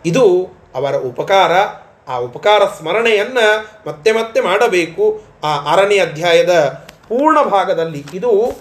ಇದು 0.05 0.49
ಅವರ 0.75 0.95
ಉಪಕಾರ. 0.95 1.51
ಆ 2.11 2.17
ಉಪಕಾರ 2.17 2.61
ಸ್ಮರಣೆಯನ್ನು 2.77 3.69
ಮತ್ತೆ 3.87 4.11
ಮತ್ತೆ 4.11 4.41
ಮಾಡಬೇಕು. 4.41 5.21
ಆ 5.43 5.47
ಆರನೇ 5.47 5.99
ಅಧ್ಯಾಯದ 5.99 6.67
ಪೂರ್ಣ 7.09 7.41
ಭಾಗದಲ್ಲಿ 7.41 8.03
ಇದು 8.13 8.59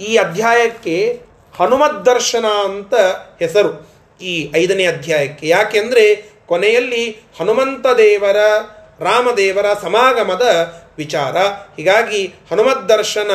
ಈ 0.00 0.16
ಅಧ್ಯಾಯಕ್ಕೆ 0.16 1.20
ಹನುಮದ್ 1.58 2.06
ದರ್ಶನ 2.06 2.44
ಅಂತ 2.64 2.94
ಹೆಸರು. 3.38 3.90
ಈ 4.20 4.52
ಐದನೇ 4.56 4.86
ಅಧ್ಯಾಯಕ್ಕೆ. 4.86 5.48
ಯಾಕೆಂದರೆ 5.48 6.30
ಕೊನೆಯಲ್ಲಿ 6.46 7.10
ಹನುಮಂತ 7.10 7.86
ದೇವರ 7.86 8.36
ರಾಮದೇವರ 9.00 9.66
ಸಮಾಗಮದ 9.82 10.72
ವಿಚಾರ. 10.98 11.36
ಹೀಗಾಗಿ 11.76 12.34
ಹನುಮದ್ 12.50 12.88
ದರ್ಶನ 12.88 13.30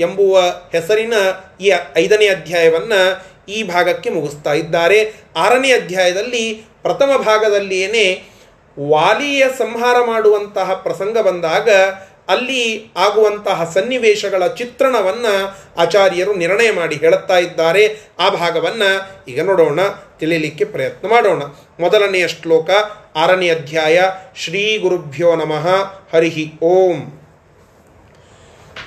ಎಂಬುವ 0.00 0.40
ಹೆಸರಿನ 0.72 1.12
ಈ 1.60 1.72
ಐದನೇ 1.96 2.28
ಅಧ್ಯಾಯವನ್ನು 2.28 3.22
ಈ 3.52 3.62
ಭಾಗಕ್ಕೆ 3.62 4.10
ಮುಗಿಸ್ತಾ 4.10 4.52
ಇದ್ದಾರೆ. 4.52 5.14
ಆರನೇ 5.36 5.72
ಅಧ್ಯಾಯದಲ್ಲಿ 5.72 6.64
ಪ್ರಥಮ 6.82 7.10
ಭಾಗದಲ್ಲಿಯೇ 7.16 8.28
ವಾಲಿಯ 8.88 9.46
ಸಂಹಾರ 9.58 9.96
ಮಾಡುವಂತಹ 10.06 10.74
ಪ್ರಸಂಗ 10.74 11.18
ಬಂದಾಗ 11.18 11.68
ಅಲ್ಲಿ 12.28 12.92
ಆಗುವಂತಹ 12.96 13.70
ಸನ್ನಿವೇಶಗಳ 13.74 14.46
ಚಿತ್ರಣವನ್ನು 14.46 15.58
ಆಚಾರ್ಯರು 15.78 16.34
ನಿರ್ಣಯ 16.34 16.70
ಮಾಡಿ 16.70 16.96
ಹೇಳುತ್ತಾ 16.96 17.38
ಇದ್ದಾರೆ. 17.38 17.96
ಆ 18.18 18.28
ಭಾಗವನ್ನು 18.28 19.22
ಈಗ 19.28 19.42
ನೋಡೋಣ 19.42 19.80
ತಿಳಿಯಲಿಕ್ಕೆ 20.18 20.64
ಪ್ರಯತ್ನ 20.64 21.08
ಮಾಡೋಣ. 21.08 21.42
ಮೊದಲನೆಯ 21.80 22.28
ಶ್ಲೋಕ, 22.28 22.70
ಆರನೇ 23.16 23.50
ಅಧ್ಯಾಯ, 23.50 24.02
ಶ್ರೀ 24.36 24.78
ಗುರುಭ್ಯೋ 24.78 25.34
ನಮಃ 25.34 25.68
ಹರಿಹಿ 26.14 26.52
ಓಂ. 26.62 27.24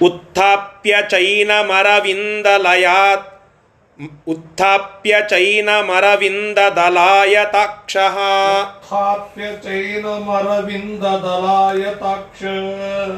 ಉತ್ಥಾಪ್ಯ 0.01 0.95
ಚೈನಮರವಿಂದಲಯಾತ್ 1.09 3.30
उत्थाप्य 4.28 5.20
चैनमरविन्ददलायताक्षः 5.30 8.16
उत्थाप्य 8.16 9.46
चैनमरविन्ददलायताक्ष 9.64 12.42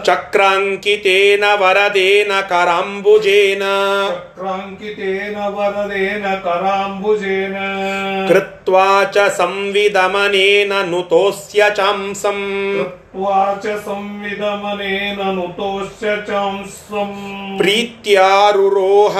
चक्राङ्कितेन 0.08 1.44
वरदेन 1.62 2.30
कराम्बुजेन 2.50 3.64
चक्राङ्कितेन 4.10 5.36
वरदेन 5.56 6.28
कराम्बुजेन 6.46 7.56
कृत्वा 8.30 8.86
च 9.16 9.26
संविदमनेन 9.40 10.72
नुतोऽस्य 10.90 11.70
चांसम् 11.80 12.46
कृत्वा 12.78 13.42
च 13.64 13.76
संविदमनेन 13.90 15.20
नुतोश्च 15.34 16.06
चांस्वम् 16.30 17.20
प्रीत्यारुरोह 17.58 19.18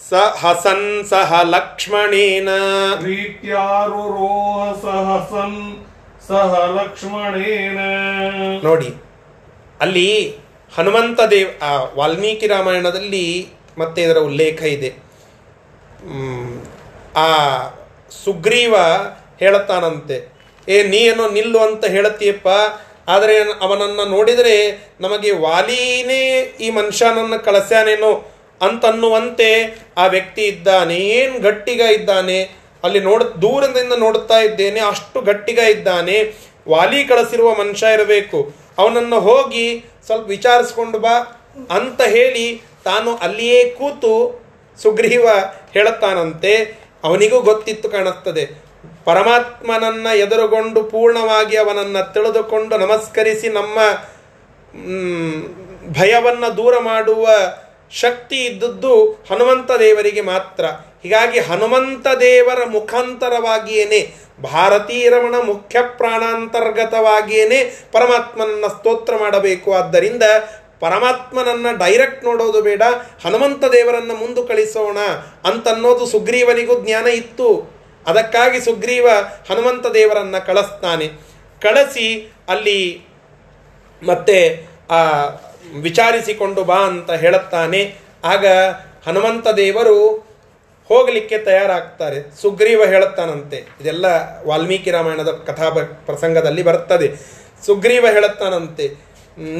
स 0.00 0.10
हसन् 0.36 0.86
सह 1.04 1.30
लक्ष्मणेन 1.46 2.48
प्रीत्यारुरोह 3.02 4.48
सहसन् 4.82 5.58
सह 6.24 6.52
ಲಕ್ಷ್ಮಣೇನ 6.76 7.78
ನೋಡಿ 8.64 8.90
ಅಲ್ಲಿ 9.80 10.08
ಹನುಮಂತ 10.72 11.20
ದೇವ್ 11.32 11.50
ಆ 11.62 11.70
ವಾಲ್ಮೀಕಿ 11.96 12.46
ರಾಮಾಯಣದಲ್ಲಿ 12.46 13.24
ಮತ್ತೆ 13.78 13.98
ಇದರ 14.02 14.18
ಉಲ್ಲೇಖ 14.28 14.60
ಇದೆ 14.74 14.90
ಮ್, 16.12 16.52
ಆ 17.16 17.28
ಸುಗ್ರೀವ 18.16 18.74
ಹೇಳುತ್ತಾನಂತೆ 19.40 20.16
ಏ 20.68 20.76
ನೀ 20.88 21.00
ಏನೋ 21.06 21.24
ನಿಲ್ಲು 21.30 21.60
ಅಂತ 21.66 21.84
ಹೇಳತ್ತೀಯಪ್ಪ 21.90 22.48
ಆದರೆ 23.08 23.34
ಅವನನ್ನು 23.60 24.04
ನೋಡಿದರೆ 24.08 24.56
ನಮಗೆ 25.00 25.30
ವಾಲಿನೇ 25.44 26.22
ಈ 26.60 26.70
ಮನುಷ್ಯನನ್ನು 26.70 27.38
ಕಳಿಸ್ಯಾನೇನೋ 27.44 28.12
ಅಂತನ್ನುವಂತೆ 28.61 29.49
ಆ 29.97 30.07
ವ್ಯಕ್ತಿ 30.07 30.41
ಇದ್ದಾನೆ, 30.41 30.95
ಏನು 30.95 31.39
ಗಟ್ಟಿಗ 31.39 31.81
ಇದ್ದಾನೆ, 31.81 32.43
ಅಲ್ಲಿ 32.83 32.99
ನೋಡ, 32.99 33.23
ದೂರದಿಂದ 33.23 33.93
ನೋಡುತ್ತಾ 33.93 34.37
ಇದ್ದೇನೆ, 34.39 34.79
ಅಷ್ಟು 34.79 35.21
ಗಟ್ಟಿಗ 35.21 35.59
ಇದ್ದಾನೆ, 35.59 36.33
ವಾಲಿ 36.69 37.03
ಕಳಿಸಿರುವ 37.03 37.55
ಮನುಷ್ಯ 37.55 37.93
ಇರಬೇಕು. 37.93 38.53
ಅವನನ್ನು 38.77 39.19
ಹೋಗಿ 39.19 39.85
ಸ್ವಲ್ಪ 40.05 40.27
ವಿಚಾರಿಸ್ಕೊಂಡು 40.27 40.99
ಬಾ 40.99 41.15
ಅಂತ 41.71 42.01
ಹೇಳಿ 42.01 42.61
ತಾನು 42.83 43.15
ಅಲ್ಲಿಯೇ 43.15 43.69
ಕೂತು 43.69 44.41
ಸುಗ್ರೀವ 44.81 45.27
ಹೇಳುತ್ತಾನಂತೆ, 45.73 46.53
ಅವನಿಗೂ 47.03 47.41
ಗೊತ್ತಿತ್ತು 47.41 47.89
ಕಾಣುತ್ತದೆ. 47.89 48.67
ಪರಮಾತ್ಮನನ್ನ 49.05 50.07
ಎದುರುಗೊಂಡು 50.15 50.83
ಪೂರ್ಣವಾಗಿ 50.83 51.57
ಅವನನ್ನ 51.57 52.01
ತಿಳಿದುಕೊಂಡು 52.01 52.77
ನಮಸ್ಕರಿಸಿ 52.77 53.47
ನಮ್ಮ 53.49 53.79
ಭಯವನ್ನು 55.99 56.57
ದೂರ 56.57 56.79
ಮಾಡುವ 56.79 57.27
ಶಕ್ತಿ 57.91 58.45
ಇದ್ದದ್ದು 58.45 59.25
ಹನುಮಂತ 59.29 59.71
ದೇವರಿಗೆ 59.71 60.21
ಮಾತ್ರ. 60.21 60.65
ಹೀಗಾಗಿ 61.03 61.39
ಹನುಮಂತ 61.39 62.07
ದೇವರ 62.07 62.65
ಮುಖಾಂತರವಾಗಿಯೇನೆ 62.65 64.15
ಭಾರತೀ 64.43 65.09
ರಮಣ 65.09 65.35
ಮುಖ್ಯ 65.45 65.79
ಪ್ರಾಣಾಂತರ್ಗತವಾಗಿಯೇನೆ 65.97 67.87
ಪರಮಾತ್ಮನನ್ನ 67.91 68.67
ಸ್ತೋತ್ರ 68.67 69.15
ಮಾಡಬೇಕು. 69.15 69.73
ಆದ್ದರಿಂದ 69.73 70.23
ಪರಮಾತ್ಮನನ್ನ 70.79 71.67
ಡೈರೆಕ್ಟ್ 71.77 72.25
ನೋಡೋದು 72.25 72.61
ಬೇಡ, 72.61 72.81
ಹನುಮಂತ 73.25 73.63
ದೇವರನ್ನ 73.63 74.11
ಮುಂದೆ 74.11 74.47
ಕಳಿಸೋಣ 74.47 74.97
ಅಂತನ್ನೋದು 75.45 76.05
ಸುಗ್ರೀವನಿಗೂ 76.05 76.83
ಜ್ಞಾನ 76.83 77.07
ಇತ್ತು. 77.07 77.77
ಅದಕ್ಕಾಗಿ 78.07 78.61
ಸುಗ್ರೀವ 78.61 79.09
ಹನುಮಂತ 79.49 79.87
ದೇವರನ್ನ 79.87 80.37
ಕಳಿಸ್ತಾನೆ. 80.37 81.07
ಕಳಿಸಿ 81.61 82.33
ಅಲ್ಲಿ 82.49 83.07
ಮತ್ತೆ 84.03 84.67
ವಿಚಾರಿಸಿಕೊಂಡು 85.81 86.61
ಬಾ 86.63 86.79
ಅಂತ 86.91 87.11
ಹೇಳುತ್ತಾನೆ. 87.23 87.81
ಆಗ 88.23 88.45
ಹನುಮಂತ 89.07 89.47
ದೇವರು 89.57 89.97
ಹೋಗಲಿಕ್ಕೆ 90.89 91.37
ತಯಾರಾಗ್ತಾರೆ. 91.37 92.19
ಸುಗ್ರೀವ 92.41 92.81
ಹೇಳುತ್ತಾನಂತೆ. 92.85 93.57
ಇದೆಲ್ಲ 93.81 94.05
ವಾಲ್ಮೀಕಿ 94.47 94.91
ರಾಮಾಯಣದ 94.91 95.31
ಕಥಾ 95.47 95.69
ಪ್ರಸಂಗದಲ್ಲಿ 96.05 96.63
ಬರ್ತದೆ 96.63 97.07
ಸುಗ್ರೀವ 97.65 98.05
ಹೇಳುತ್ತಾನಂತೆ, 98.11 98.85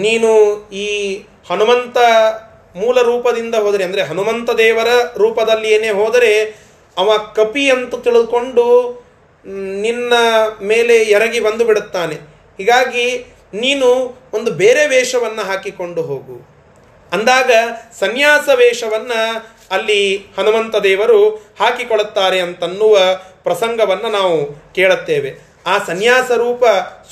ನೀನು 0.02 0.32
ಈ 0.72 0.88
ಹನುಮಂತ 1.50 1.98
ಮೂಲ 2.76 2.98
ರೂಪದಿಂದ 3.02 3.56
ಹೋದರೆ, 3.56 3.84
ಅಂದರೆ 3.84 4.02
ಹನುಮಂತ 4.02 4.50
ದೇವರ 4.58 4.90
ರೂಪದಲ್ಲಿ 5.18 5.68
ಏನೇ 5.74 5.92
ಹೋದರೆ, 5.92 6.32
ಅವ 6.98 7.12
ಕಪಿ 7.36 7.64
ಅಂತ 7.72 7.96
ತಿಳಿದುಕೊಂಡು 7.96 8.66
ನಿನ್ನ 9.82 10.14
ಮೇಲೆ 10.62 10.96
ಎರಗಿ 10.98 11.40
ಬಂದು 11.40 11.66
ಬಿಡುತ್ತಾನೆ. 11.66 12.16
ಹೀಗಾಗಿ 12.58 13.06
ನೀನು 13.60 14.18
ಒಂದು 14.34 14.52
ಬೇರೆ 14.52 14.88
ವೇಷವನ್ನು 14.88 15.42
ಹಾಕಿಕೊಂಡು 15.42 16.02
ಹೋಗು. 16.02 16.58
ಅಂದಾಗ 17.14 17.52
ಸನ್ಯಾಸ 18.00 18.50
ವೇಷವನ್ನು 18.56 19.48
ಅಲ್ಲಿ 19.72 20.18
ಹನುಮಂತ 20.18 20.76
ದೇವರು 20.76 21.30
ಹಾಕಿಕೊಳ್ಳುತ್ತಾರೆ 21.30 22.40
ಅಂತನ್ನುವ 22.40 22.98
ಪ್ರಸಂಗವನ್ನು 23.44 24.12
ನಾವು 24.12 24.54
ಕೇಳುತ್ತೇವೆ. 24.74 25.48
ಆ 25.66 25.78
ಸನ್ಯಾಸ 25.78 26.32
ರೂಪ 26.32 26.64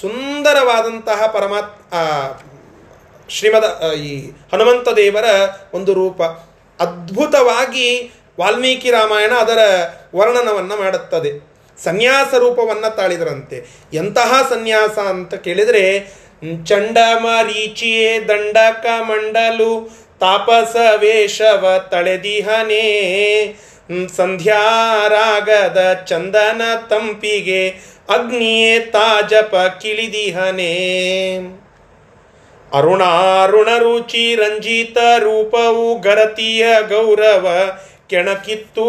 ಸುಂದರವಾದಂತಹ 0.02 1.28
ಪರಮಾತ್ 1.28 1.80
ಶ್ರೀಮದ 3.30 3.94
ಈ 3.94 4.32
ಹನುಮಂತ 4.52 4.90
ದೇವರ 4.90 5.26
ಒಂದು 5.74 5.94
ರೂಪ. 5.94 6.22
ಅದ್ಭುತವಾಗಿ 6.80 8.14
ವಾಲ್ಮೀಕಿ 8.40 8.92
ರಾಮಾಯಣ 8.92 9.32
ಅದರ 9.32 9.58
ವರ್ಣನವನ್ನು 10.16 10.78
ಮಾಡುತ್ತದೆ. 10.78 11.56
ಸನ್ಯಾಸ 11.84 12.34
ರೂಪವನ್ನು 12.34 12.96
ತಾಳಿದರಂತೆ. 12.96 13.66
ಎಂತಹ 13.94 14.46
ಸನ್ಯಾಸ 14.50 15.00
ಅಂತ 15.00 15.34
ಕೇಳಿದರೆ 15.34 16.14
ಚಂಡಮರೀಚಿಯೇ 16.66 18.20
ದಂಡಕ 18.20 18.86
ಮಂಡಲು 19.02 19.90
ತಾಪಸ 20.20 20.76
ವೇಷವ 20.98 21.88
ತಳೆದಿಹನೇ. 21.92 22.86
ಸಂಧ್ಯಾರಾಗದ 24.16 26.04
ಚಂದನ 26.08 26.62
ತಂಪಿಗೆ 26.90 27.70
ಅಗ್ನಿಯೇ 28.10 28.80
ತಾಜಪ 28.80 29.78
ಕಿಳಿದಿಹನೇ. 29.82 30.74
ಅರುಣಾರುಣ 32.74 33.68
ರುಚಿ 33.78 34.36
ರಂಜಿತ 34.36 34.98
ರೂಪವು 34.98 36.00
ಗರತಿಯ 36.00 36.68
ಗೌರವ 36.90 37.78
ಕೆಣಕಿತ್ತು. 38.10 38.86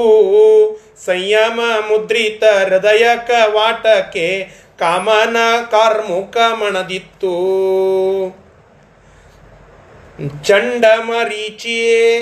ಸಂಯಮ 1.05 1.61
ಮುದ್ರಿತ 1.61 2.45
ಹೃದಯ 2.45 3.09
ಕವಾಟಕ್ಕೆ 3.27 4.49
ಕಾಮನ 4.79 5.37
ಕಾರ್ಮುಕ 5.71 6.37
ಮಣದಿತ್ತು. 6.37 7.33
ಚಂಡಮರೀಚಿಯೇ 10.45 12.21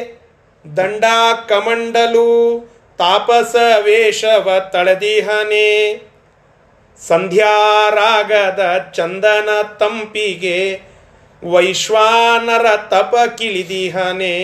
ದಂಡ 0.77 1.05
ಕಮಂಡಲು 1.49 2.61
ತಾಪಸ 2.99 3.57
ವೇಷವ 3.83 4.69
ತಳೆದಿಹನೆ. 4.73 5.97
ಸಂಧ್ಯಾರಾಗದ 7.09 8.91
ಚಂದನ 8.95 9.49
ತಂಪಿಗೆ 9.81 10.81
ವೈಶ್ವಾನರ 11.51 12.77
ತಪ 12.77 13.15
ಕಿಳಿದಿಹನೆ. 13.39 14.37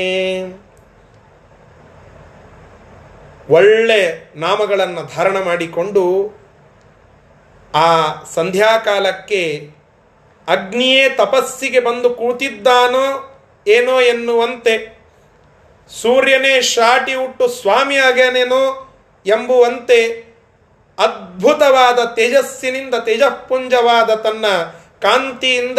ಒಳ್ಳೆ 3.51 4.31
ನಾಮಗಳನ್ನು 4.37 5.14
ಧಾರಣ 5.16 5.42
ಮಾಡಿಕೊಂಡು 5.44 6.39
ಆ 7.74 8.24
ಸಂಧ್ಯಾಕಾಲಕ್ಕೆ 8.35 9.72
ಅಗ್ನಿಯೇ 10.48 11.09
ತಪಸ್ಸಿಗೆ 11.09 11.80
ಬಂದು 11.80 12.11
ಕೂತಿದ್ದಾನೋ 12.11 13.04
ಏನೋ 13.68 14.00
ಎನ್ನುವಂತೆ 14.00 15.00
ಸೂರ್ಯನೇ 15.90 16.62
ಶಾಟಿ 16.62 17.14
ಹುಟ್ಟು 17.14 17.48
ಸ್ವಾಮಿ 17.48 17.96
ಆಗ್ಯಾನೇನೋ 17.96 18.62
ಎಂಬುವಂತೆ 19.26 20.00
ಅದ್ಭುತವಾದ 20.98 22.14
ತೇಜಸ್ಸಿನಿಂದ 22.14 22.94
ತೇಜಪುಂಜವಾದ 22.94 24.14
ತನ್ನ 24.14 24.46
ಕಾಂತಿಯಿಂದ 25.00 25.78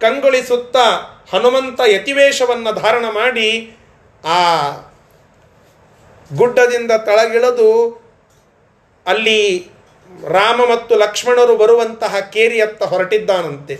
ಕಂಗೊಳಿಸುತ್ತಾ 0.00 0.84
ಹನುಮಂತ 1.30 1.80
ಯತಿವೇಶವನ್ನು 1.86 2.72
ಧಾರಣ 2.72 3.04
ಮಾಡಿ 3.10 3.76
ಆ 4.24 4.70
ಗುಡ್ಡದಿಂದ 6.36 6.90
ತಳಗಿಳಿದು 6.90 7.70
ಅಲ್ಲಿ 9.06 9.70
ರಾಮ 10.28 10.60
ಮತ್ತು 10.60 10.96
ಲಕ್ಷ್ಮಣರು 10.96 11.56
ಬರುವಂತಹ 11.56 12.20
ಕೇರಿಯತ್ತ 12.20 12.82
ಹೊರಟಿದ್ದಾನಂತೆ. 12.82 13.76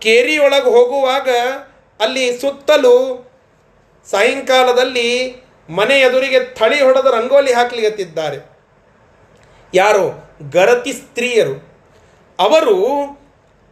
ಕೇರಿಯೊಳಗೆ 0.00 0.70
ಹೋಗುವಾಗ 0.70 1.28
ಅಲ್ಲಿ 2.00 2.40
ಸುತ್ತಲೂ 2.40 3.26
ಸಾಯಂಕಾಲದಲ್ಲಿ 4.10 5.36
ಮನೆ 5.68 6.00
ಎದುರಿಗೆ 6.00 6.40
ಥಳಿ 6.40 6.82
ಹೊಡೆದ 6.82 7.06
ರಂಗೋಲಿ 7.06 7.52
ಹಾಕ್ಲಿಗತ್ತಿದ್ದಾರೆ 7.52 8.50
ಯಾರು? 9.74 10.30
ಗರತಿ 10.50 10.92
ಸ್ತ್ರೀಯರು. 10.92 11.70
ಅವರು 12.38 12.76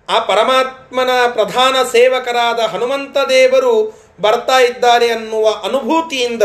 ಆ 0.08 0.18
ಪರಮಾತ್ಮನ 0.18 1.10
ಪ್ರಧಾನ 1.32 1.76
ಸೇವಕರಾದ 1.92 2.60
ಹನುಮಂತ 2.60 3.16
ದೇವರು 3.28 4.02
ಬರ್ತಾ 4.20 4.58
ಇದ್ದಾರೆ 4.58 5.12
ಅನ್ನುವ 5.12 5.48
ಅನುಭೂತಿಯಿಂದ 5.64 6.42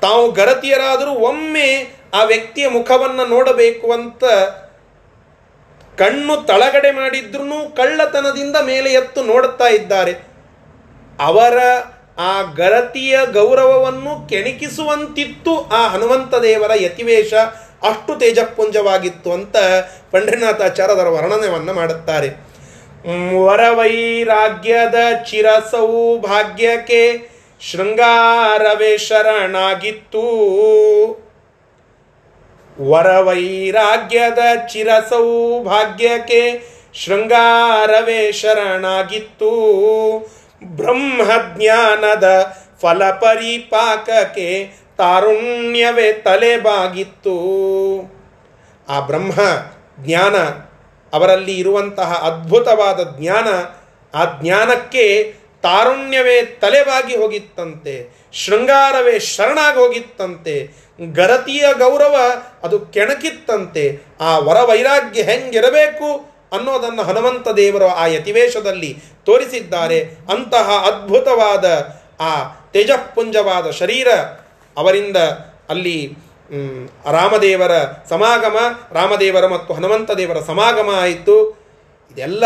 ತಾವು 0.00 0.32
ಗರತಿಯರಾದರೂ 0.32 1.10
ಒಮ್ಮೆ 1.10 1.97
ಆ 2.14 2.24
ವ್ಯಕ್ತಿಯ 2.24 2.68
ಮುಖವನ್ನು 2.68 3.26
ನೋಡಬೇಕು 3.26 3.92
ಅಂತ 3.92 4.24
ಕಣ್ಣು 5.98 6.46
ತಳಗಡೆ 6.46 6.90
ಮಾಡಿದ್ರೂ 6.90 7.74
ಕಳ್ಳತನದಿಂದ 7.76 8.56
ಮೇಲೆ 8.56 8.92
ಎತ್ತು 8.92 9.22
ನೋಡುತ್ತಾ 9.22 9.68
ಇದ್ದಾರೆ. 9.68 10.12
ಅವರ 11.20 11.58
ಆ 12.18 12.42
ಗರತಿಯ 12.42 13.18
ಗೌರವವನ್ನು 13.32 14.28
ಕೆಣಕಿಸುವಂತಿತ್ತು 14.28 15.68
ಆ 15.68 15.88
ಹನುಮಂತ 15.88 16.34
ದೇವರ 16.34 16.70
ಯತಿವೇಶ 16.74 17.34
ಅಷ್ಟು 17.82 18.18
ತೇಜಪುಂಜವಾಗಿತ್ತು 18.18 19.32
ಅಂತ 19.32 19.56
ಪಂಡ್ರಿನಾಥಾಚಾರ್ಯ 20.10 20.94
ಅದರ 20.94 21.08
ವರ್ಣನೆಯನ್ನು 21.08 21.72
ಮಾಡುತ್ತಾರೆ. 21.72 22.28
ವರವೈರಾಗ್ಯದ 23.44 24.94
ಚಿರ 25.30 25.46
ಸೌಭಾಗ್ಯಕ್ಕೆ 25.70 27.30
ಶೃಂಗಾರವೇ 27.60 28.98
ಶರಣಾಗಿತ್ತು. 28.98 30.24
ವರವೈರಾಗ್ಯದ 32.80 34.38
ಚಿರ 34.66 34.88
ಸೌಭಾಗ್ಯಕ್ಕೆ 35.08 36.42
ಶೃಂಗಾರವೇ 36.94 38.32
ಶರಣಾಗಿತ್ತು. 38.32 39.50
ಬ್ರಹ್ಮಜ್ಞಾನದ 40.64 42.56
ಫಲ 42.82 43.10
ಪರಿಪಾಕಕ್ಕೆ 43.10 44.66
ತಾರುಣ್ಯವೇ 44.98 46.12
ತಲೆಬಾಗಿತ್ತು. 46.12 47.36
ಆ 48.88 49.00
ಬ್ರಹ್ಮ 49.00 49.40
ಜ್ಞಾನ 50.00 50.36
ಅವರಲ್ಲಿ 51.12 51.58
ಇರುವಂತಹ 51.58 52.12
ಅದ್ಭುತವಾದ 52.26 53.20
ಜ್ಞಾನ, 53.20 53.48
ಆ 54.14 54.24
ಜ್ಞಾನಕ್ಕೆ 54.42 55.32
ತಾರುಣ್ಯವೇ 55.62 56.42
ತಲೆಬಾಗಿ 56.42 57.16
ಹೋಗಿತ್ತಂತೆ, 57.16 58.26
ಶೃಂಗಾರವೇ 58.32 59.18
ಶರಣಾಗಿ 59.18 59.78
ಹೋಗಿತ್ತಂತೆ 59.78 60.87
ಗರತಿಯ 61.06 61.64
ಗೌರವ 61.78 62.16
ಅದು 62.62 62.80
ಕೆಣಕಿತ್ತಂತೆ, 62.80 63.98
ಆ 64.20 64.38
ವರವೈರಾಗ್ಯ 64.38 65.22
ಹೆಂಗಿರಬೇಕು 65.22 66.30
ಅನ್ನೋದನ್ನು 66.52 67.02
ಹನುಮಂತ 67.02 67.48
ದೇವರು 67.48 67.86
ಆ 67.86 68.06
ಯತಿವೇಶದಲ್ಲಿ 68.06 68.98
ತೋರಿಸಿದ್ದಾರೆ. 69.24 70.00
ಅಂತಹ 70.30 70.68
ಅದ್ಭುತವಾದ 70.86 71.64
ಆ 72.20 72.44
ತೇಜಪುಂಜವಾದ 72.72 73.70
ಶರೀರ 73.70 74.08
ಅವರಿಂದ 74.76 75.16
ಅಲ್ಲಿ 75.68 76.12
ರಾಮದೇವರ 77.12 77.72
ಸಮಾಗಮ, 78.08 78.56
ರಾಮದೇವರ 78.92 79.46
ಮತ್ತು 79.46 79.74
ಹನುಮಂತ 79.74 80.10
ದೇವರ 80.10 80.36
ಸಮಾಗಮ 80.46 80.90
ಆಯಿತು. 80.94 81.58
ಇದೆಲ್ಲ 82.12 82.44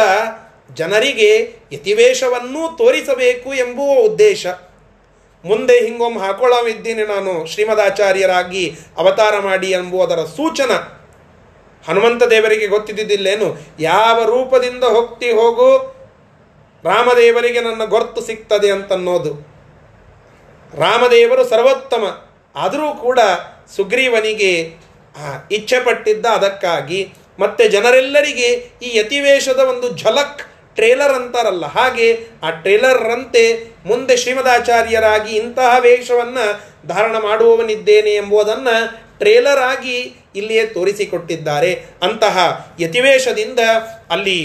ಜನರಿಗೆ 0.75 1.57
ಯತಿವೇಶವನ್ನೂ 1.73 2.77
ತೋರಿಸಬೇಕು 2.77 3.55
ಎಂಬುವ 3.55 3.99
ಉದ್ದೇಶ. 3.99 4.47
ಮುಂದೆ 5.45 5.85
ಹಿಂಗೊಮ್ಮೆ 5.85 6.21
ಹಾಕೊಳ್ಳವಿದ್ದೀನಿ 6.21 7.05
ನಾನು, 7.05 7.47
ಶ್ರೀಮದಾಚಾರ್ಯರಾಗಿ 7.47 8.77
ಅವತಾರ 8.97 9.39
ಮಾಡಿ 9.39 9.71
ಎಂಬುದರ 9.71 10.25
ಸೂಚನ. 10.25 10.73
ಹನುಮಂತ 11.89 12.23
ದೇವರಿಗೆ 12.23 12.67
ಗೊತ್ತಿದ್ದಿದ್ದಿಲ್ಲೇನು 12.67 13.57
ಯಾವ 13.81 14.25
ರೂಪದಿಂದ 14.25 14.85
ಹೋಗ್ತಿ 14.85 15.33
ಹೋಗು, 15.33 15.71
ರಾಮದೇವರಿಗೆ 16.85 17.61
ನನ್ನ 17.61 17.85
ಗೊತ್ತು 17.85 18.21
ಸಿಗ್ತದೆ 18.21 18.71
ಅಂತನ್ನೋದು. 18.71 19.33
ರಾಮದೇವರು 20.79 21.49
ಸರ್ವೋತ್ತಮ. 21.49 22.05
ಆದರೂ 22.57 22.95
ಕೂಡ 22.95 23.19
ಸುಗ್ರೀವನಿಗೆ 23.77 24.53
ಇಚ್ಛೆ 25.51 25.85
ಪಟ್ಟಿದ್ದ 25.85 26.27
ಅದಕ್ಕಾಗಿ 26.27 27.13
ಮತ್ತೆ 27.39 27.69
ಜನರೆಲ್ಲರಿಗೆ 27.69 28.49
ಈ 28.83 28.97
ಯತಿವೇಶದ 28.97 29.59
ಒಂದು 29.59 29.99
ಝಲಕ್ 29.99 30.52
ಟ್ರೇಲರ್ 30.75 31.13
ಅಂತಾರಲ್ಲ, 31.13 31.67
ಹಾಗೆ 31.67 32.09
ಆ 32.43 32.51
ಟ್ರೇಲರ್ರಂತೆ 32.51 33.45
ಮುಂದೆ 33.87 34.17
ಶ್ರೀಮದಾಚಾರ್ಯರಾಗಿ 34.17 35.37
ಇಂತಹ 35.37 35.71
ವೇಷವನ್ನು 35.81 36.47
ಧಾರಣ 36.89 37.17
ಮಾಡುವವನಿದ್ದೇನೆ 37.19 38.11
ಎಂಬುದನ್ನು 38.15 38.77
ಟ್ರೇಲರ್ 39.19 39.63
ಆಗಿ 39.63 39.97
ಇಲ್ಲಿಯೇ 40.37 40.67
ತೋರಿಸಿಕೊಟ್ಟಿದ್ದಾರೆ. 40.67 41.73
ಅಂತಹ 42.03 42.37
ಯತಿವೇಶದಿಂದ 42.81 43.61
ಅಲ್ಲಿ 44.11 44.39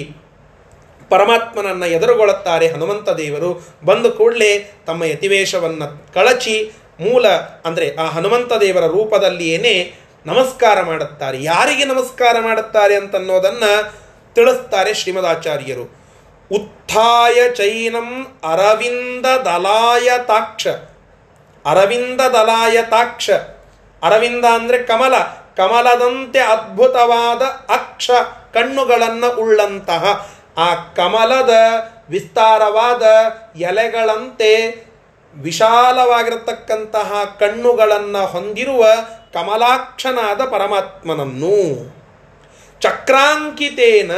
ಪರಮಾತ್ಮನನ್ನ 1.10 1.84
ಎದುರುಗೊಳ್ಳುತ್ತಾರೆ 1.84 2.68
ಹನುಮಂತ 2.68 3.10
ದೇವರು. 3.10 3.52
ಬಂದು 3.86 4.12
ಕೂಡಲೇ 4.12 4.52
ತಮ್ಮ 4.88 5.04
ಯತಿವೇಶವನ್ನು 5.04 5.88
ಕಳಚಿ 6.14 6.58
ಮೂಲ, 7.00 7.28
ಅಂದರೆ 7.66 7.88
ಆ 7.96 8.06
ಹನುಮಂತ 8.06 8.54
ದೇವರ 8.54 8.86
ರೂಪದಲ್ಲಿಯೇನೆ 8.88 9.76
ನಮಸ್ಕಾರ 10.26 10.82
ಮಾಡುತ್ತಾರೆ. 10.82 11.38
ಯಾರಿಗೆ 11.44 11.86
ನಮಸ್ಕಾರ 11.86 12.36
ಮಾಡುತ್ತಾರೆ 12.40 12.96
ಅಂತನ್ನೋದನ್ನು 12.96 13.72
ತಿಳಿಸ್ತಾರೆ 14.36 14.94
ಶ್ರೀಮದಾಚಾರ್ಯರು. 14.94 15.97
ಉತ್ಥಾಯ 16.52 17.56
ಚೈನಂ 17.56 18.28
ಅರವಿಂದ 18.44 19.26
ದಲಾಯತಾಕ್ಷ 19.26 20.68
ಅರವಿಂದ 21.66 22.22
ದಲಾಯತಾಕ್ಷ 22.22 23.30
ಅರವಿಂದ 24.04 24.46
ಅಂದರೆ 24.46 24.84
ಕಮಲ. 24.84 25.14
ಕಮಲದಂತೆ 25.58 26.40
ಅದ್ಭುತವಾದ 26.40 27.72
ಅಕ್ಷ 27.72 28.12
ಕಣ್ಣುಗಳನ್ನು 28.54 29.42
ಉಳ್ಳಂತಹ. 29.42 30.28
ಆ 30.58 30.76
ಕಮಲದ 30.76 31.54
ವಿಸ್ತಾರವಾದ 32.10 33.04
ಎಲೆಗಳಂತೆ 33.56 34.88
ವಿಶಾಲವಾಗಿರತಕ್ಕಂತಹ 35.36 37.38
ಕಣ್ಣುಗಳನ್ನು 37.40 38.26
ಹೊಂದಿರುವ 38.26 38.86
ಕಮಲಾಕ್ಷನಾದ 39.34 40.42
ಪರಮಾತ್ಮನನ್ನು. 40.42 41.92
ಚಕ್ರಾಂಕಿತೇನ. 42.80 44.12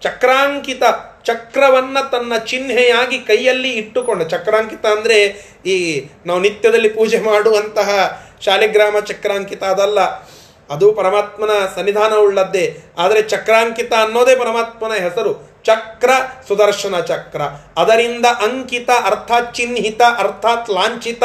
ಚಕ್ರಾಂಕಿತ 0.00 0.82
ಚಕ್ರವನ್ನ 1.24 2.00
ತನ್ನ 2.12 2.36
ಚಿಹ್ನೆಯಾಗಿ 2.36 3.18
ಕೈಯಲ್ಲಿ 3.18 3.72
ಇಟ್ಟುಕೊಂಡ. 3.72 4.22
ಚಕ್ರಾಂಕಿತ 4.22 4.86
ಅಂದರೆ 4.86 5.24
ಈ 5.66 6.08
ನಾವು 6.26 6.40
ನಿತ್ಯದಲ್ಲಿ 6.40 6.88
ಪೂಜೆ 6.88 7.20
ಮಾಡುವಂತಹ 7.20 8.22
ಶಾಲಿಗ್ರಾಮ 8.40 8.98
ಚಕ್ರಾಂಕಿತ 9.00 9.62
ಅದಲ್ಲ. 9.62 10.00
ಅದು 10.70 10.92
ಪರಮಾತ್ಮನ 10.92 11.50
ಸನ್ನಿಧಾನವುಳ್ಳದ್ದೇ. 11.74 12.78
ಆದರೆ 12.98 13.22
ಚಕ್ರಾಂಕಿತ 13.22 13.92
ಅನ್ನೋದೇ 13.92 14.36
ಪರಮಾತ್ಮನ 14.36 14.92
ಹೆಸರು. 14.92 15.62
ಚಕ್ರ 15.64 16.10
ಸುದರ್ಶನ 16.48 17.00
ಚಕ್ರ. 17.00 17.42
ಅದರಿಂದ 17.76 18.26
ಅಂಕಿತ 18.26 18.90
ಅರ್ಥಾತ್ 19.04 19.54
ಚಿಹ್ನಿತ 19.54 20.02
ಅರ್ಥಾತ್ 20.18 20.70
ಲಾಂಛಿತ 20.70 21.22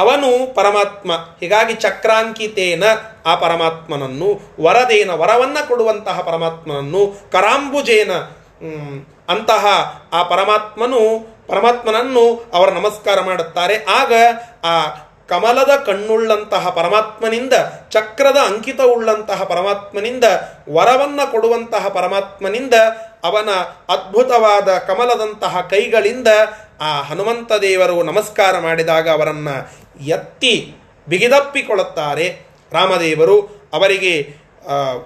ಅವನು 0.00 0.30
ಪರಮಾತ್ಮ. 0.54 1.10
ಹೀಗಾಗಿ 1.40 1.74
ಚಕ್ರಾಂಕಿತೇನ 1.74 2.84
ಆ 3.26 3.34
ಪರಮಾತ್ಮನನ್ನು, 3.34 4.28
ವರದೇನ 4.60 5.10
ವರವನ್ನು 5.10 5.62
ಕೊಡುವಂತಹ 5.68 6.20
ಪರಮಾತ್ಮನನ್ನು, 6.20 7.02
ಕರಾಂಬುಜೇನ 7.32 8.12
ಅಂತಹ 9.32 9.64
ಆ 10.12 10.20
ಪರಮಾತ್ಮನು, 10.22 11.02
ಪರಮಾತ್ಮನನ್ನು 11.48 12.24
ಅವರು 12.54 12.70
ನಮಸ್ಕಾರ 12.70 13.18
ಮಾಡುತ್ತಾರೆ. 13.20 13.76
ಆಗ 13.98 14.12
ಆ 14.64 14.74
ಕಮಲದ 15.28 15.72
ಕಣ್ಣುಳ್ಳಂತಹ 15.86 16.64
ಪರಮಾತ್ಮನಿಂದ, 16.68 17.54
ಚಕ್ರದ 17.90 18.38
ಅಂಕಿತ 18.46 18.80
ಉಳ್ಳಂತಹ 18.80 19.40
ಪರಮಾತ್ಮನಿಂದ, 19.44 20.26
ವರವನ್ನು 20.74 21.24
ಕೊಡುವಂತಹ 21.32 21.84
ಪರಮಾತ್ಮನಿಂದ, 21.88 22.74
ಅವನ 23.24 23.50
ಅದ್ಭುತವಾದ 23.88 24.68
ಕಮಲದಂತಹ 24.88 25.54
ಕೈಗಳಿಂದ 25.70 26.28
ಆ 26.80 27.02
ಹನುಮಂತ 27.02 27.52
ದೇವರು 27.52 28.02
ನಮಸ್ಕಾರ 28.02 28.58
ಮಾಡಿದಾಗ 28.58 29.08
ಅವರನ್ನು 29.10 29.54
ಎತ್ತಿ 30.04 30.74
ಬಿಗಿದಪ್ಪಿಕೊಳ್ಳುತ್ತಾರೆ. 31.08 32.26
ರಾಮದೇವರು 32.72 33.40
ಅವರಿಗೆ 33.72 34.34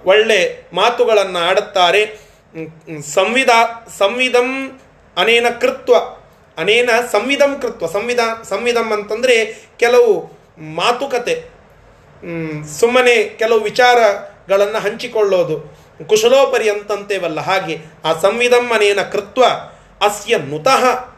ಒಳ್ಳೆ 0.05 0.69
ಮಾತುಗಳನ್ನು 0.73 1.39
ಆಡುತ್ತಾರೆ. 1.39 2.19
ಸಂವಿಧ 3.13 3.49
ಸಂವಿಧಂ 3.97 4.81
ಅನೇನ 5.17 5.45
ಕೃತ್ವ, 5.61 5.95
ಅನೇನ 6.57 6.89
ಸಂವಿಧಂ 7.11 7.59
ಕೃತ್ವ 7.61 7.87
ಸಂವಿಧ 7.87 8.19
ಸಂವಿಧಂ 8.43 8.91
ಅಂತಂದರೆ 8.91 9.67
ಕೆಲವು 9.79 10.13
ಮಾತುಕತೆ 10.75 11.35
ಸುಮ್ಮನೆ 12.79 13.23
ಕೆಲವು 13.23 13.59
ವಿಚಾರಗಳನ್ನು 13.59 14.79
ಹಂಚಿಕೊಳ್ಳೋದು, 14.79 15.57
ಕುಶಲೋಪರಿ 16.07 16.69
ಅಂತಂತೇವಲ್ಲ 16.69 17.39
ಹಾಗೆ, 17.39 17.77
ಆ 18.05 18.13
ಸಂವಿಧಂ 18.19 18.71
ಅನೇನ 18.75 19.01
ಕೃತ್ವ, 19.01 19.43
ಅಸ್ಯ 20.01 20.37
ನುತಃ. 20.37 21.12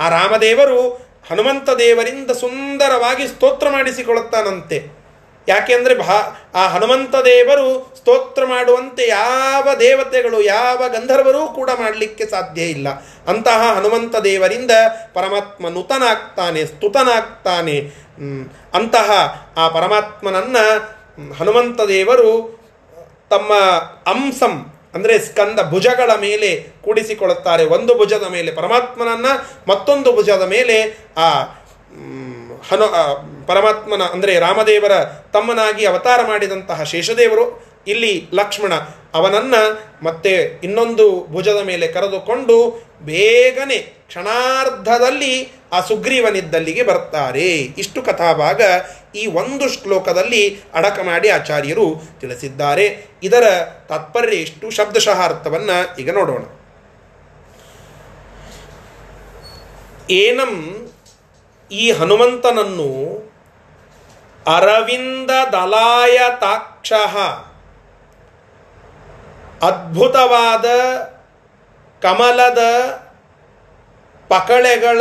ಆ 0.00 0.08
ರಾಮದೇವರು 0.08 1.10
ಹನುಮಂತ 1.30 1.70
ದೇವರಿಂದ 1.70 2.30
ಸುಂದರವಾಗಿ 2.30 3.28
ಸ್ತೋತ್ರ 3.28 3.70
ಮಾಡಿಸಿಕೊಳ್ಳುತ್ತಾನಂತೆ. 3.70 5.00
ಯಾಕೆಂದ್ರೆ 5.48 5.98
ಭಾ, 5.98 6.50
ಆ 6.54 6.68
ಹನುಮಂತ 6.68 7.14
ದೇವರು 7.14 7.94
ಸ್ತೋತ್ರ 7.96 8.44
ಮಾಡುವಂತೆ 8.44 9.08
ಯಾವ 9.08 9.68
ದೇವತೆಗಳು, 9.80 10.42
ಯಾವ 10.42 10.76
ಗಂಧರ್ವರೂ 10.76 11.46
ಕೂಡ 11.46 11.70
ಮಾಡಲಿಕ್ಕೆ 11.70 12.26
ಸಾಧ್ಯ 12.26 12.62
ಇಲ್ಲ. 12.62 12.88
ಅಂತಹ 13.28 13.72
ಹನುಮಂತ 13.76 14.16
ದೇವರಿಂದ 14.16 14.70
ಪರಮಾತ್ಮ 15.14 15.68
ನುತನಾಗ್ತಾನೆ, 15.68 16.66
ಸ್ತುತನಾಗ್ತಾನೆ. 16.66 17.90
ಅಂತಹ 18.74 19.10
ಆ 19.56 19.68
ಪರಮಾತ್ಮನನ್ನು 19.68 21.00
ಹನುಮಂತ 21.34 21.80
ದೇವರು 21.80 22.60
ತಮ್ಮ 23.30 23.54
ಅಂಸಂ 24.10 24.69
ಅಂದರೆ 24.94 25.14
ಸ್ಕಂದ 25.18 25.58
ಭುಜಗಳ 25.70 26.10
ಮೇಲೆ 26.20 26.50
ಕೂಡಿಸಿಕೊಳ್ಳುತ್ತಾರೆ. 26.84 27.64
ಒಂದು 27.64 27.92
ಭುಜದ 27.98 28.26
ಮೇಲೆ 28.26 28.50
ಪರಮಾತ್ಮನನ್ನ, 28.52 29.26
ಮತ್ತೊಂದು 29.68 30.12
ಭುಜದ 30.16 30.44
ಮೇಲೆ 30.48 30.76
ಆ 31.16 31.28
ಹನು 32.68 32.86
ಪರಮಾತ್ಮನ, 33.46 34.02
ಅಂದರೆ 34.02 34.32
ರಾಮದೇವರ 34.38 34.94
ತಮ್ಮನಾಗಿ 35.32 35.84
ಅವತಾರ 35.86 36.20
ಮಾಡಿದಂತಹ 36.26 36.82
ಶೇಷದೇವರು, 36.82 37.44
ಇಲ್ಲಿ 37.86 38.12
ಲಕ್ಷ್ಮಣ 38.34 38.72
ಅವನನ್ನು 39.14 39.62
ಮತ್ತೆ 40.02 40.32
ಇನ್ನೊಂದು 40.64 41.06
ಭುಜದ 41.32 41.60
ಮೇಲೆ 41.64 41.86
ಕರೆದುಕೊಂಡು 41.88 42.56
ಬೇಗನೆ 43.00 43.78
ಕ್ಷಣಾರ್ಧದಲ್ಲಿ 43.78 45.52
ಆ 45.72 45.80
ಸುಗ್ರೀವನಿದ್ದಲ್ಲಿಗೆ 45.80 46.82
ಬರ್ತಾರೆ. 46.82 47.56
ಇಷ್ಟು 47.56 48.02
ಕಥಾಭಾಗ 48.02 48.62
ಈ 49.14 49.26
ಒಂದು 49.26 49.68
ಶ್ಲೋಕದಲ್ಲಿ 49.68 50.60
ಅಡಕ 50.74 50.98
ಮಾಡಿ 51.02 51.28
ಆಚಾರ್ಯರು 51.28 52.02
ತಿಳಿಸಿದ್ದಾರೆ. 52.20 53.06
ಇದರ 53.22 53.44
ತಾತ್ಪರ್ಯ 53.88 54.36
ಇಷ್ಟು. 54.36 54.70
ಶಬ್ದಶಃ 54.70 55.24
ಅರ್ಥವನ್ನು 55.24 55.96
ಈಗ 56.00 56.10
ನೋಡೋಣ. 56.14 56.42
ಏನಂ 60.10 60.54
ಈ 61.72 61.92
ಹನುಮಂತನನ್ನು 61.92 62.90
ಅರವಿಂದ 64.46 65.30
ದಲಾಯ 65.52 66.18
ತಾಕ್ಷ 66.40 66.92
ಅದ್ಭುತವಾದ 69.62 70.64
ಕಮಲದ 72.02 72.60
ಪಕಳೆಗಳ 74.30 75.00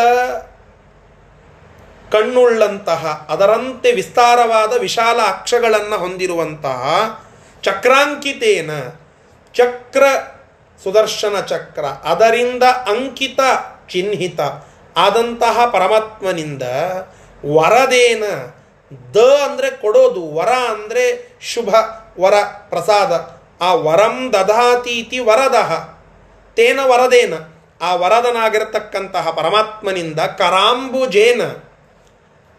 ಕಣ್ಣುಳ್ಳಂತಹ, 2.12 3.04
ಅದರಂತೆ 3.30 3.92
ವಿಸ್ತಾರವಾದ 3.92 4.74
ವಿಶಾಲ 4.78 5.20
ಅಕ್ಷಗಳನ್ನು 5.28 5.98
ಹೊಂದಿರುವಂತಹ 5.98 6.84
ಚಕ್ರಾಂಕಿತೇನ, 7.64 8.72
ಚಕ್ರ 9.56 10.04
ಸುದರ್ಶನ 10.84 11.36
ಚಕ್ರ, 11.42 11.86
ಅದರಿಂದ 12.04 12.64
ಅಂಕಿತ 12.64 13.40
ಚಿಹ್ನಿತ 13.90 14.40
ಆದಂತಹ 14.96 15.66
ಪರಮಾತ್ಮನಿಂದ 15.66 16.64
ವರದೇನ, 17.44 18.24
ದ 19.16 19.18
ಅಂದರೆ 19.46 19.70
ಕೊಡೋದು, 19.82 20.24
ವರ 20.36 20.52
ಅಂದರೆ 20.74 21.06
ಶುಭ, 21.42 21.70
ವರ 22.20 22.36
ಪ್ರಸಾದ, 22.70 23.12
ಆ 23.62 23.70
ವರಂ 23.86 24.16
ದಧಾತೀತಿ 24.34 25.20
ವರದಹ 25.20 25.72
ತೇನ 26.60 26.80
ವರದೇನ, 26.92 27.34
ಆ 27.82 27.90
ವರದನಾಗಿರತಕ್ಕಂತಹ 27.96 29.26
ಪರಮಾತ್ಮನಿಂದ 29.38 30.20
ಕರಾಂಬುಜೇನ 30.40 31.42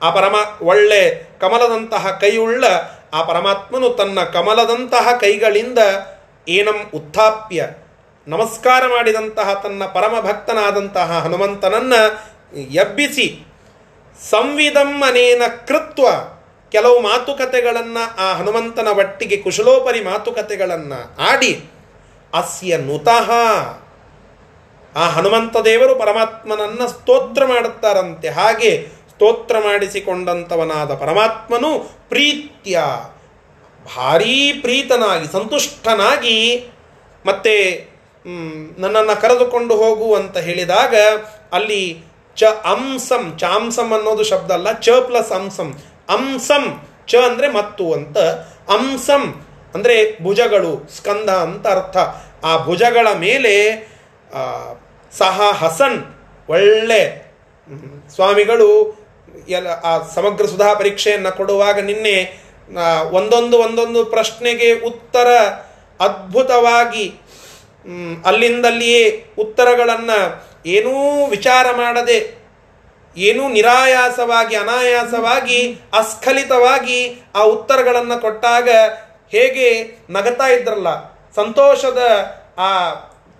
ಆ 0.00 0.10
ಪರಮ 0.10 0.36
ಒಳ್ಳೆ 0.62 1.00
ಕಮಲದಂತಹ 1.40 2.04
ಕೈಯುಳ್ಳ 2.20 2.64
ಆ 3.16 3.22
ಪರಮಾತ್ಮನು 3.30 3.88
ತನ್ನ 3.98 4.18
ಕಮಲದಂತಹ 4.36 5.12
ಕೈಗಳಿಂದ 5.22 5.80
ಏನಂ 6.48 6.78
ಉತ್ಥಾಪ್ಯ, 6.98 7.66
ನಮಸ್ಕಾರ 8.26 8.82
ಮಾಡಿದಂತಹ 8.86 9.48
ತನ್ನ 9.64 9.82
ಪರಮ 9.96 10.14
ಭಕ್ತನಾದಂತಹ 10.28 11.18
ಹನುಮಂತನನ್ನು 11.24 12.00
ಎಬ್ಬಿಸಿ 12.84 13.26
ಅನೇನ 15.08 15.42
ಕೃತ್ವ, 15.68 16.06
ಕೆಲವು 16.72 16.98
ಮಾತುಕತೆಗಳನ್ನು 17.10 18.04
ಆ 18.24 18.30
ಹನುಮಂತನ 18.40 18.88
ಒಟ್ಟಿಗೆ 19.02 19.38
ಕುಶಲೋಪರಿ 19.44 20.02
ಮಾತುಕತೆಗಳನ್ನು 20.10 21.02
ಆಡಿ 21.30 21.52
ಅಸ್ಯ 22.32 22.76
ನುತಃ. 22.88 23.30
ಆ 24.96 25.08
ಹನುಮಂತ 25.08 25.56
ದೇವರು 25.56 25.94
ಪರಮಾತ್ಮನನ್ನ 25.94 26.86
ಸ್ತೋತ್ರ 26.86 27.44
ಮಾಡುತ್ತಾರಂತೆ. 27.44 28.28
ಹಾಗೆ 28.28 29.00
ಸ್ತೋತ್ರ 29.10 29.58
ಮಾಡಿಸಿಕೊಂಡಂಥವನಾದ 29.58 30.94
ಪರಮಾತ್ಮನು 30.94 31.78
ಪ್ರೀತ್ಯ, 32.08 32.82
ಭಾರೀ 33.96 34.52
ಪ್ರೀತನಾಗಿ, 34.52 35.32
ಸಂತುಷ್ಟನಾಗಿ 35.32 36.66
ಮತ್ತೆ 37.26 37.54
ನನ್ನನ್ನು 38.78 39.20
ಕರೆದುಕೊಂಡು 39.20 39.76
ಹೋಗು 39.76 40.14
ಅಂತ 40.14 40.38
ಹೇಳಿದಾಗ 40.38 40.94
ಅಲ್ಲಿ 41.52 42.04
ಚ 42.36 42.44
ಅಂಸಂ 42.44 43.36
ಚಾಂಸಂ 43.38 43.94
ಅನ್ನೋದು 43.94 44.24
ಶಬ್ದ 44.24 44.50
ಅಲ್ಲ, 44.50 44.72
ಚ 44.72 44.88
ಪ್ಲಸ್ 44.90 45.32
ಅಂಸಂ. 45.32 45.78
ಅಂಸಂ, 46.08 46.64
ಚ 47.06 47.16
ಅಂದರೆ 47.16 47.48
ಮತ್ತು 47.48 47.92
ಅಂತ. 47.92 48.18
ಅಂಸಂ 48.70 49.44
ಅಂದರೆ 49.74 50.22
ಭುಜಗಳು, 50.22 50.90
ಸ್ಕಂದ 50.96 51.30
ಅಂತ 51.30 51.66
ಅರ್ಥ. 51.66 51.96
ಆ 52.44 52.64
ಭುಜಗಳ 52.64 53.08
ಮೇಲೆ 53.12 53.54
ಸಹ 55.18 55.40
ಹಸನ್ 55.50 55.98
ಒಳ್ಳೆ 56.48 57.02
ಸ್ವಾಮಿಗಳು 58.14 58.68
ಎಲ್ಲ 59.48 59.68
ಆ 59.68 59.92
ಸಮಗ್ರ 60.14 60.46
ಸುಧಾ 60.46 60.74
ಪರೀಕ್ಷೆಯನ್ನು 60.74 61.36
ಕೊಡುವಾಗ 61.36 61.78
ನಿನ್ನೆ 61.78 62.16
ಒಂದೊಂದು 63.10 63.58
ಒಂದೊಂದು 63.58 64.04
ಪ್ರಶ್ನೆಗೆ 64.04 64.72
ಉತ್ತರ 64.72 65.28
ಅದ್ಭುತವಾಗಿ 66.00 67.06
ಅಲ್ಲಿಂದಲ್ಲಿಯೇ 68.26 69.02
ಉತ್ತರಗಳನ್ನು 69.38 70.18
ಏನೂ 70.66 71.26
ವಿಚಾರ 71.26 71.66
ಮಾಡದೆ, 71.76 72.18
ಏನೂ 73.16 73.48
ನಿರಾಯಾಸವಾಗಿ, 73.48 74.56
ಅನಾಯಾಸವಾಗಿ, 74.56 75.60
ಅಸ್ಖಲಿತವಾಗಿ 75.72 76.98
ಆ 77.34 77.42
ಉತ್ತರಗಳನ್ನು 77.44 78.20
ಕೊಟ್ಟಾಗ 78.20 78.68
ಹೇಗೆ 79.30 79.68
ನಗತಾ 80.10 80.46
ಇದ್ರಲ್ಲ, 80.46 80.88
ಸಂತೋಷದ 81.36 82.02
ಆ 82.58 82.70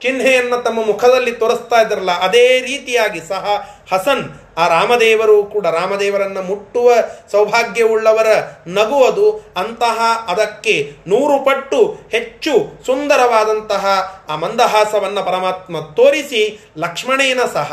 ಚಿಹ್ನೆಯನ್ನು 0.03 0.59
ತಮ್ಮ 0.63 0.85
ಮುಖದಲ್ಲಿ 0.87 1.33
ತೋರಿಸ್ತಾ 1.33 1.79
ಇದ್ರಲ್ಲ, 1.81 2.13
ಅದೇ 2.27 2.47
ರೀತಿಯಾಗಿ 2.61 3.21
ಸಹ 3.29 3.45
ಹಸನ್, 3.93 4.25
ಆ 4.59 4.65
ರಾಮದೇವರು 4.69 5.37
ಕೂಡ, 5.45 5.67
ರಾಮದೇವರನ್ನ 5.67 6.41
ಮುಟ್ಟುವ 6.49 6.91
ಸೌಭಾಗ್ಯವುಳ್ಳವರ 7.33 8.31
ನಗುವದು 8.69 9.29
ಅಂತಹ 9.57 9.99
ಅದಕ್ಕೆ 10.29 10.75
ನೂರು 11.07 11.39
ಪಟ್ಟು 11.45 11.81
ಹೆಚ್ಚು 12.13 12.55
ಸುಂದರವಾದಂತಹ 12.87 13.87
ಆ 14.29 14.37
ಮಂದಹಾಸವನ್ನು 14.37 15.25
ಪರಮಾತ್ಮ 15.27 15.81
ತೋರಿಸಿ 15.81 16.43
ಲಕ್ಷ್ಮಣೇನ 16.79 17.41
ಸಹ. 17.55 17.73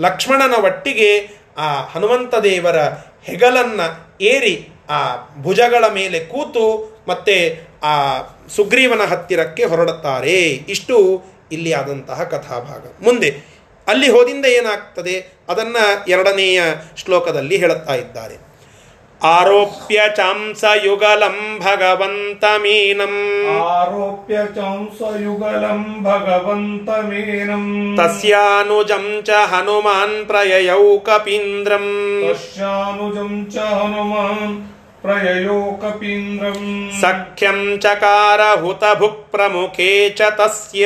ಲಕ್ಷ್ಮಣನ 0.00 0.54
ಒಟ್ಟಿಗೆ 0.64 1.10
ಆ 1.58 1.68
ಹನುಮಂತ 1.92 2.34
ದೇವರ 2.34 2.78
ಹೆಗಲನ್ನು 3.26 3.86
ಏರಿ 4.24 4.54
ಆ 4.90 4.98
ಭುಜಗಳ 5.42 5.84
ಮೇಲೆ 5.88 6.18
ಕೂತು 6.32 6.64
ಮತ್ತೆ 7.08 7.36
ಆ 7.82 7.92
ಸುಗ್ರೀವನ 8.56 9.02
ಹತ್ತಿರಕ್ಕೆ 9.04 9.64
ಹೊರಡುತ್ತಾರೆ. 9.64 10.38
ಇಷ್ಟು 10.74 10.96
ಇಲ್ಲಿ 11.52 11.72
ಆದಂತಹ 11.72 12.22
ಕಥಾಭಾಗ. 12.24 13.04
ಮುಂದೆ 13.04 13.52
ಅಲ್ಲಿ 13.88 14.10
ಹೋದಿಂದ 14.10 14.44
ಏನಾಗ್ತದೆ? 14.44 15.32
ಅದನ್ನ 15.48 15.76
ಎರಡನೆಯ 16.08 16.62
ಶ್ಲೋಕದಲ್ಲಿ 16.96 17.56
ಹೇಳುತ್ತಾ 17.56 17.94
ಇದ್ದಾರೆ. 17.94 18.52
ಆರೋಪ್ಯ 19.22 20.02
ಚಾಂಸ 20.16 20.64
ಯುಗಲಂ 20.84 21.58
ಭಗವಂತಮೀನಂ. 21.58 23.14
ಆರೋಪ್ಯ 23.60 24.38
ಚಾಂಸಯುಗಲಂ 24.54 26.02
ಭಗವಂತಮೇನಂ. 26.02 27.64
ತಸ್ಯಾನುಜಂ 27.96 29.22
ಚ 29.24 29.30
ಹನುಮಾನ್ 29.30 30.26
ಪ್ರಯಯೌ 30.26 30.98
ಕಪೀಂದ್ರಂ 30.98 31.86
ತಸ್ಯಾನುಜಂ 32.30 33.50
ಚ 33.54 33.58
ಹನುಮಾನ್ 33.58 34.81
ಭುಕ್ 38.98 39.22
ಪ್ರಮುಖೇ 39.30 39.88
ಚ 40.10 40.28
ತಸ್ಯ 40.38 40.84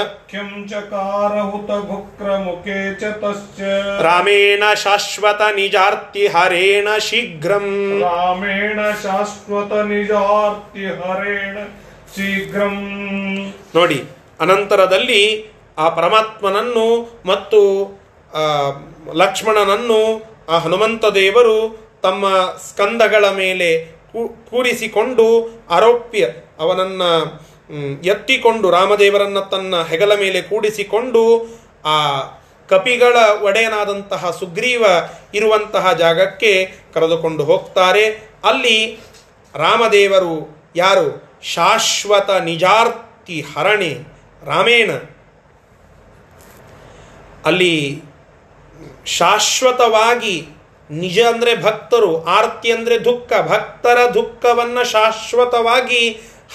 ಸಖ್ಯಂ 0.00 0.50
ಚಕಾರ 0.68 1.32
ಹುತ 1.44 1.70
ಭುಕ್ರ 1.86 2.28
ಮುಖೇ 2.38 2.76
ಚ 3.00 3.12
ತಸ್ಯ 3.22 3.70
ರಾಮೇಣ 4.00 4.64
ಶಾಶ್ವತ 4.74 5.42
ನಿಜಾರ್ತಿ 5.56 6.24
ಹರೇಣ 6.26 6.88
ಶೀಘ್ರಂ 7.00 7.66
ರಾಮೇಣ 8.02 8.80
ಶಾಶ್ವತ 9.02 9.72
ನಿಜಾರ್ತಿ 9.86 10.84
ಹರೇಣ 11.00 11.56
ಶೀಘ್ರಂ 12.16 12.76
ನೋಡಿ 13.76 13.98
ಅನಂತರದಲ್ಲಿ 14.40 15.22
ಆ 15.78 15.88
ಪರಮಾತ್ಮನನ್ನು 15.94 16.86
ಮತ್ತು 17.26 17.62
ಲಕ್ಷ್ಮಣನನ್ನು 19.14 20.00
ಆ 20.48 20.58
ಹನುಮಂತ 20.58 21.04
ದೇವರು 21.14 21.56
ತಮ್ಮ 22.04 22.28
ಸ್ಕಂದಗಳ 22.68 23.30
ಮೇಲೆ 23.30 23.84
ಕೂರಿಸಿಕೊಂಡು 24.50 25.48
ಆರೋಪ್ಯ 25.70 26.28
ಅವನನ್ನ 26.58 27.02
ಎತ್ತಿಕೊಂಡು 28.04 28.70
ರಾಮದೇವರನ್ನ 28.70 29.40
ತನ್ನ 29.40 29.82
ಹೆಗಲ 29.82 30.18
ಮೇಲೆ 30.18 30.42
ಕೂಡಿಸಿಕೊಂಡು 30.42 31.46
ಆ 31.84 32.20
ಕಪಿಗಳ 32.68 33.16
ಒಡೆಯನಾದಂತಹ 33.42 34.30
ಸುಗ್ರೀವ 34.30 34.84
ಇರುವಂತಹ 35.34 35.92
ಜಾಗಕ್ಕೆ 35.92 36.72
ಕರೆದುಕೊಂಡು 36.94 37.44
ಹೋಗ್ತಾರೆ. 37.44 38.30
ಅಲ್ಲಿ 38.44 39.00
ರಾಮದೇವರು 39.54 40.62
ಯಾರು? 40.76 41.38
ಶಾಶ್ವತ 41.42 42.30
ನಿಜಾರ್ತಿ 42.30 43.44
ಹರಣೆ 43.56 43.98
ರಾಮೇಣ. 44.46 44.90
ಅಲ್ಲಿ 47.44 48.02
ಶಾಶ್ವತವಾಗಿ 49.06 50.48
ನಿಜ 50.90 51.18
ಅಂದರೆ 51.20 51.52
ಭಕ್ತರು, 51.62 52.24
ಆರ್ತಿ 52.24 52.72
ಅಂದರೆ 52.72 52.96
ದುಃಖ, 53.04 53.32
ಭಕ್ತರ 53.50 53.98
ದುಃಖವನ್ನು 54.14 54.82
ಶಾಶ್ವತವಾಗಿ 54.90 56.02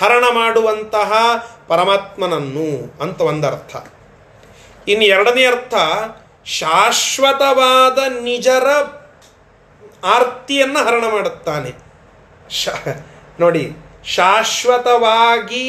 ಹರಣ 0.01 0.23
ಮಾಡುವಂತಹ 0.31 1.11
ಪರಮಾತ್ಮನನ್ನು 1.67 2.67
ಅಂತ 3.01 3.21
ಒಂದರ್ಥ. 3.21 3.75
ಇನ್ನು 4.87 5.05
ಎರಡನೇ 5.05 5.45
ಅರ್ಥ, 5.45 5.75
ಶಾಶ್ವತವಾದ 6.45 7.99
ನಿಜರ 8.23 8.67
ಆರ್ತಿಯನ್ನು 10.03 10.85
ಹರಣ 10.85 11.05
ಮಾಡುತ್ತಾನೆ. 11.13 11.71
ನೋಡಿ, 13.39 13.63
ಶಾಶ್ವತವಾಗಿ 14.05 15.67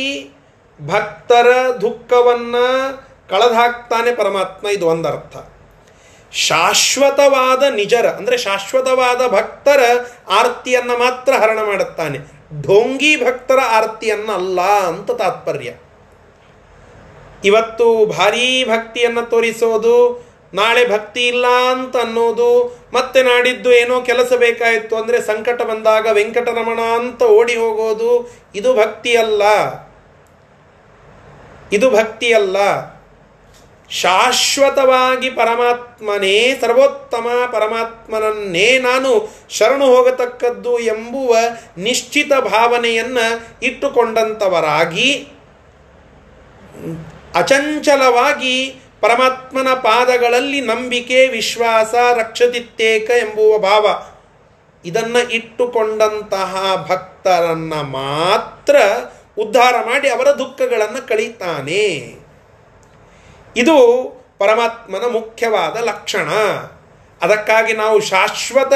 ಭಕ್ತರ 0.80 1.48
ದುಃಖವನ್ನು 1.80 2.66
ಕಳೆದು 3.28 3.54
ಹಾಕ್ತಾನೆ 3.54 4.14
ಪರಮಾತ್ಮ, 4.14 4.66
ಇದು 4.68 4.86
ಒಂದರ್ಥ. 4.86 5.36
ಶಾಶ್ವತವಾದ 6.32 7.62
ನಿಜರ, 7.80 8.06
ಅಂದರೆ 8.18 8.36
ಶಾಶ್ವತವಾದ 8.46 9.20
ಭಕ್ತರ 9.36 9.80
ಆರ್ತಿಯನ್ನು 10.38 10.96
ಮಾತ್ರ 10.98 11.32
ಹರಣ 11.42 11.60
ಮಾಡುತ್ತಾನೆ. 11.70 12.18
ಢೋಂಗಿ 12.66 13.12
ಭಕ್ತರ 13.24 13.60
ಆರ್ತಿಯನ್ನು 13.78 14.32
ಅಲ್ಲ 14.32 14.60
ಅಂತ 14.90 15.10
ತಾತ್ಪರ್ಯ. 15.22 15.70
ಇವತ್ತು 17.44 17.86
ಭಾರೀ 18.06 18.48
ಭಕ್ತಿಯನ್ನು 18.64 19.22
ತೋರಿಸೋದು, 19.30 19.96
ನಾಳೆ 20.54 20.82
ಭಕ್ತಿ 20.88 21.22
ಇಲ್ಲ 21.32 21.46
ಅಂತ 21.74 21.96
ಅನ್ನೋದು, 21.96 22.50
ಮತ್ತೆ 22.92 23.18
ನಾಡಿದ್ದು 23.22 23.70
ಏನೋ 23.72 23.96
ಕೆಲಸ 24.10 24.32
ಬೇಕಾಯಿತು 24.44 24.94
ಅಂದರೆ 24.96 25.18
ಸಂಕಟ 25.28 25.60
ಬಂದಾಗ 25.62 26.06
ವೆಂಕಟರಮಣ 26.12 26.80
ಅಂತ 27.00 27.22
ಓಡಿ 27.38 27.56
ಹೋಗೋದು, 27.62 28.12
ಇದು 28.60 28.72
ಭಕ್ತಿ 28.74 29.12
ಅಲ್ಲ 29.16 29.42
ಇದು 31.72 31.88
ಭಕ್ತಿ 31.90 32.28
ಅಲ್ಲ 32.32 32.56
ಶಾಶ್ವತವಾಗಿ 33.90 35.30
ಪರಮಾತ್ಮನೇ, 35.30 36.58
ಸರ್ವೋತ್ತಮ 36.60 37.26
ಪರಮಾತ್ಮನನ್ನೇ 37.52 38.78
ನಾನು 38.78 39.28
ಶರಣು 39.50 39.86
ಹೋಗತಕ್ಕದ್ದು 39.86 40.78
ಎಂಬುವ 40.78 41.36
ನಿಶ್ಚಿತ 41.78 42.32
ಭಾವನೆಯನ್ನು 42.32 43.26
ಇಟ್ಟುಕೊಂಡಂಥವರಾಗಿ 43.62 45.28
ಅಚಂಚಲವಾಗಿ 47.34 48.80
ಪರಮಾತ್ಮನ 49.00 49.68
ಪಾದಗಳಲ್ಲಿ 49.74 50.60
ನಂಬಿಕೆ, 50.60 51.26
ವಿಶ್ವಾಸ 51.26 51.94
ರಕ್ಷದಿತ್ತೇಕ 51.94 53.10
ಎಂಬುವ 53.10 53.58
ಭಾವ 53.58 54.02
ಇದನ್ನು 54.84 55.30
ಇಟ್ಟುಕೊಂಡಂತಹ 55.30 56.84
ಭಕ್ತರನ್ನು 56.88 57.82
ಮಾತ್ರ 57.82 58.76
ಉದ್ಧಾರ 59.38 59.74
ಮಾಡಿ 59.86 60.08
ಅವರ 60.08 60.28
ದುಃಖಗಳನ್ನು 60.30 61.08
ಕಳೀತಾನೆ. 61.08 61.86
ಇದು 63.56 63.76
ಪರಮಾತ್ಮನ 64.38 65.04
ಮುಖ್ಯವಾದ 65.10 65.76
ಲಕ್ಷಣ. 65.76 66.30
ಅದಕ್ಕಾಗಿ 67.22 67.72
ನಾವು 67.72 68.00
ಶಾಶ್ವತ 68.00 68.72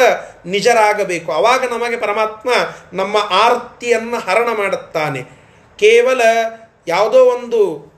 ನಿಜರಾಗಬೇಕು. 0.46 1.32
ಆವಾಗ 1.32 1.72
ನಮಗೆ 1.72 1.96
ಪರಮಾತ್ಮ 1.96 2.50
ನಮ್ಮ 2.92 3.16
ಆರ್ತಿಯನ್ನು 3.30 4.18
ಹರಣ 4.18 4.48
ಮಾಡುತ್ತಾನೆ. 4.58 5.22
ಕೇವಲ 5.78 6.20
ಯಾವುದೋ 6.86 7.24
ಒಂದು 7.24 7.94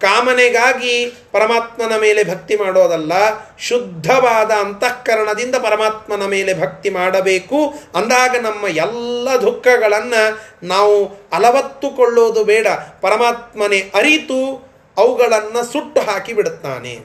ಕಾಮನೆಗಾಗಿ 0.00 1.06
ಪರಮಾತ್ಮನ 1.32 1.96
ಮೇಲೆ 1.96 2.24
ಭಕ್ತಿ 2.24 2.56
ಮಾಡೋದಲ್ಲ, 2.56 3.12
ಶುದ್ಧವಾದ 3.58 4.50
ಅಂತಃಕರಣದಿಂದ 4.50 5.54
ಪರಮಾತ್ಮನ 5.54 6.24
ಮೇಲೆ 6.24 6.60
ಭಕ್ತಿ 6.60 6.90
ಮಾಡಬೇಕು. 6.90 7.74
ಅಂದಾಗ 7.94 8.36
ನಮ್ಮ 8.36 8.68
ಎಲ್ಲ 8.68 9.28
ದುಃಖಗಳನ್ನು 9.42 10.22
ನಾವು 10.66 11.28
ಅಲವತ್ತುಕೊಳ್ಳೋದು 11.32 12.44
ಬೇಡ. 12.44 12.66
ಪರಮಾತ್ಮನೇ 13.00 13.90
ಅರಿತು 13.94 14.67
ಅವುಗಳನ್ನು 14.98 15.72
ಸುಟ್ಟು 15.72 16.00
ಹಾಕಿ 16.00 16.32
ಬಿಡುತ್ತಾನೆ. 16.32 16.98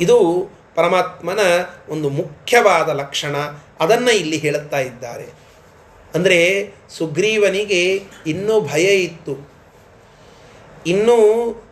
ಇದು 0.00 0.48
ಪರಮಾತ್ಮನ 0.74 1.38
ಒಂದು 1.88 2.08
ಮುಖ್ಯವಾದ 2.08 2.88
ಲಕ್ಷಣ. 2.88 3.36
ಅದನ್ನು 3.80 4.10
ಇಲ್ಲಿ 4.10 4.36
ಹೇಳುತ್ತಾ 4.36 4.80
ಇದ್ದಾರೆ. 4.80 5.26
ಅಂದರೆ 6.14 6.70
ಸುಗ್ರೀವನಿಗೆ 6.90 8.02
ಇನ್ನೂ 8.26 8.60
ಭಯ 8.60 8.82
ಇತ್ತು. 8.82 9.50
ಇನ್ನೂ 10.86 11.16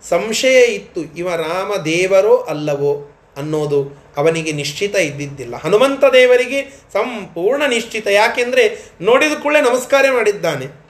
ಸಂಶಯ 0.09 0.65
ಇತ್ತು. 0.65 1.01
ಇವ 1.01 1.35
ರಾಮ 1.35 1.83
ದೇವರೋ 1.83 2.37
ಅಲ್ಲವೋ 2.37 3.17
ಅನ್ನೋದು 3.37 4.05
ಅವನಿಗೆ 4.17 4.53
ನಿಶ್ಚಿತ 4.53 4.95
ಇದ್ದಿದ್ದಿಲ್ಲ. 4.95 5.57
ಹನುಮಂತ 5.57 6.05
ದೇವರಿಗೆ 6.13 6.63
ಸಂಪೂರ್ಣ 6.93 7.63
ನಿಶ್ಚಿತ. 7.67 8.07
ಯಾಕೆಂದರೆ 8.07 8.93
ನೋಡಿದ 9.01 9.33
ಕೂಡಲೇ 9.43 9.61
ನಮಸ್ಕಾರ 9.61 10.05
ಮಾಡಿದ್ದಾನೆ. 10.13 10.82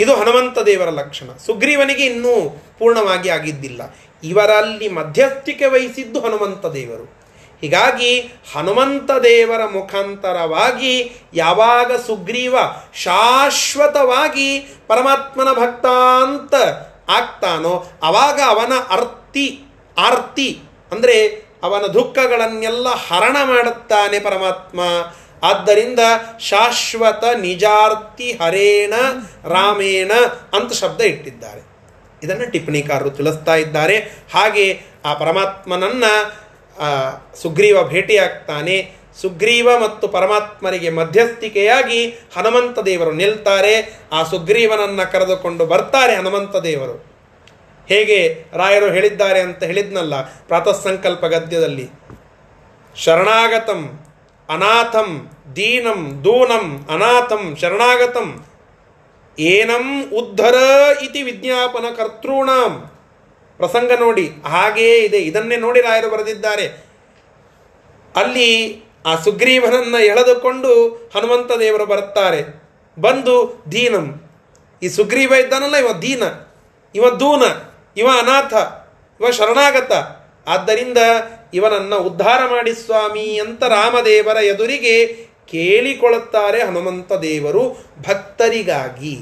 ಇದು 0.00 0.14
ಹನುಮಂತ 0.14 0.58
ದೇವರ 0.58 0.90
ಲಕ್ಷಣ. 0.90 1.30
ಸುಗ್ರೀವನಿಗೆ 1.46 2.04
ಇನ್ನೂ 2.06 2.62
ಪೂರ್ಣವಾಗಿ 2.78 3.28
ಆಗಿದ್ದಿಲ್ಲ. 3.28 3.96
ಇವರಲ್ಲಿ 4.22 4.88
ಮಧ್ಯಸ್ಥಿಕೆ 4.88 5.66
ವಹಿಸಿದ್ದು 5.66 6.20
ಹನುಮಂತ 6.20 6.66
ದೇವರು. 6.66 7.18
ಹೀಗಾಗಿ 7.60 8.20
ಹನುಮಂತ 8.54 9.10
ದೇವರ 9.10 9.64
ಮುಖಾಂತರವಾಗಿ 9.64 11.12
ಯಾವಾಗ 11.34 11.92
ಸುಗ್ರೀವ 12.06 12.56
ಶಾಶ್ವತವಾಗಿ 12.94 14.78
ಪರಮಾತ್ಮನ 14.88 15.52
ಭಕ್ತಾಂತ 15.52 16.54
ಆಗ್ತಾನೋ 17.10 17.84
ಅವಾಗ 18.02 18.40
ಅವನ 18.46 18.72
ಅರ್ತಿ, 18.90 19.60
ಆರ್ತಿ 19.98 20.58
ಅಂದರೆ 20.92 21.48
ಅವನ 21.62 21.86
ದುಃಖಗಳನ್ನೆಲ್ಲ 21.86 22.88
ಹರಣ 22.88 23.36
ಮಾಡುತ್ತಾನೆ 23.44 24.20
ಪರಮಾತ್ಮ. 24.20 24.80
ಆದ್ದರಿಂದ 25.42 25.98
ಶಾಶ್ವತ 26.40 27.24
ನಿಜಾರ್ತಿ 27.36 28.32
ಹರೇಣ 28.32 28.94
ರಾಮೇಣ 29.44 30.12
ಅಂತ 30.52 30.72
ಶಬ್ದ 30.72 31.00
ಇಟ್ಟಿದ್ದಾರೆ. 31.00 31.62
ಇದನ್ನು 32.22 32.50
ಟಿಪ್ಪಣಿಕಾರರು 32.50 33.10
ತಿಳಿಸ್ತಾ 33.10 33.54
ಇದ್ದಾರೆ. 33.54 33.96
ಹಾಗೆ 34.34 34.80
ಆ 35.04 35.14
ಪರಮಾತ್ಮನನ್ನು 35.14 36.32
ಸುಗ್ರೀವ 37.42 37.82
ಭೇಟಿಯಾಗ್ತಾನೆ. 37.82 38.92
ಸುಗ್ರೀವ 39.20 39.78
ಮತ್ತು 39.78 40.08
ಪರಮಾತ್ಮನಿಗೆ 40.08 40.90
ಮಧ್ಯಸ್ಥಿಕೆಯಾಗಿ 40.90 42.06
ಹನುಮಂತ 42.08 42.78
ದೇವರು 42.78 43.12
ನಿಲ್ತಾರೆ. 43.12 43.98
ಆ 44.12 44.22
ಸುಗ್ರೀವನನ್ನು 44.22 45.12
ಕರೆದುಕೊಂಡು 45.12 45.66
ಬರ್ತಾರೆ 45.66 46.16
ಹನುಮಂತ 46.16 46.56
ದೇವರು. 46.56 47.08
ಹೇಗೆ 47.88 48.44
ರಾಯರು 48.52 48.92
ಹೇಳಿದ್ದಾರೆ 48.92 49.40
ಅಂತ 49.40 49.62
ಹೇಳಿದ್ನಲ್ಲ 49.62 50.20
ಪ್ರಾತಃ 50.20 50.82
ಸಂಕಲ್ಪ 50.82 51.24
ಗದ್ಯದಲ್ಲಿ. 51.24 51.88
ಶರಣಾಗತಂ 52.96 54.07
ಅನಾಥಂ, 54.48 55.30
ದೀನಂ, 55.56 56.24
ದೂನಂ, 56.24 56.86
ಅನಾಥಂ, 56.90 57.56
ಶರಣಾಗತಂ. 57.60 58.46
ಏನಂ 59.38 60.10
ಉದ್ಧರ 60.10 60.54
ಇತಿ 61.02 61.22
ವಿಜ್ಞಾಪನ 61.22 61.84
ಕರ್ತೃಣಾಂ. 61.96 62.90
ಪ್ರಸಂಗ 63.56 63.90
ನೋಡಿ, 64.00 64.32
ಹಾಗೇ 64.46 64.96
ಇದೆ. 64.96 65.18
ಇದನ್ನೇ 65.18 65.56
ನೋಡಿ 65.56 65.80
ರಾಯರು 65.80 66.10
ಬರೆದಿದ್ದಾರೆ. 66.10 66.84
ಅಲ್ಲಿ 68.16 68.82
ಆ 69.06 69.16
ಸುಗ್ರೀವನನ್ನ 69.16 69.94
ಎಳೆದುಕೊಂಡು 69.94 70.88
ಹನುಮಂತ 71.14 71.58
ದೇವರು 71.58 71.86
ಬರುತ್ತಾರೆ. 71.86 72.62
ಬಂದು 73.00 73.64
ದೀನಂ. 73.72 74.30
ಈ 74.82 74.88
ಸುಗ್ರೀವ 74.88 75.32
ಇದ್ದಾನಲ್ಲ, 75.32 75.76
ಇವ 75.76 75.92
ದೀನ. 75.92 76.22
ಇವ 76.94 77.10
ದೂನ. 77.10 77.42
ಇವ 77.96 78.08
ಅನಾಥ. 78.18 78.54
ಇವ 79.20 79.30
ಶರಣಾಗತ. 79.30 79.92
ಆದ್ದರಿಂದ 80.48 80.98
ಇವನನ್ನ 81.54 81.94
ಉದ್ಧಾರ 81.94 82.40
ಮಾಡಿ 82.50 82.72
ಸ್ವಾಮಿ 82.74 83.40
ಅಂತ 83.40 83.62
ರಾಮದೇವರ 83.62 84.38
ಎದುರಿಗೆ 84.44 84.94
ಕೇಳಿಕೊಳ್ಳುತ್ತಾರೆ 85.46 86.62
ಹನುಮಂತ 86.62 87.12
ದೇವರು 87.12 87.62
ಭಕ್ತರಿಗಾಗಿ. 88.08 89.14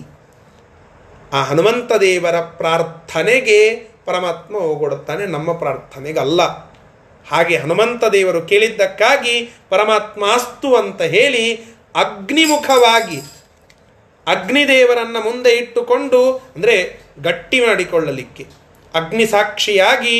ಆ 1.32 1.42
ಹನುಮಂತ 1.42 1.92
ದೇವರ 1.92 2.40
ಪ್ರಾರ್ಥನೆಗೆ 2.40 3.60
ಪರಮಾತ್ಮ 4.04 4.58
ಹೋಗೊಡುತ್ತಾನೆ 4.58 5.26
ನಮ್ಮ 5.26 5.52
ಪ್ರಾರ್ಥನೆಗಲ್ಲ. 5.52 6.42
ಹಾಗೆ 7.26 7.56
ಹನುಮಂತ 7.56 8.04
ದೇವರು 8.04 8.42
ಕೇಳಿದ್ದಕ್ಕಾಗಿ 8.42 9.34
ಪರಮಾತ್ಮ 9.68 10.32
ಅಸ್ತು 10.32 10.68
ಅಂತ 10.74 11.02
ಹೇಳಿ 11.02 11.54
ಅಗ್ನಿಮುಖವಾಗಿ 11.94 13.18
ಅಗ್ನಿದೇವರನ್ನು 14.26 15.20
ಮುಂದೆ 15.20 15.50
ಇಟ್ಟುಕೊಂಡು, 15.50 16.20
ಅಂದರೆ 16.56 16.76
ಗಟ್ಟಿ 17.22 17.58
ಮಾಡಿಕೊಳ್ಳಲಿಕ್ಕೆ 17.60 18.46
ಅಗ್ನಿ 18.94 19.26
ಸಾಕ್ಷಿಯಾಗಿ 19.26 20.16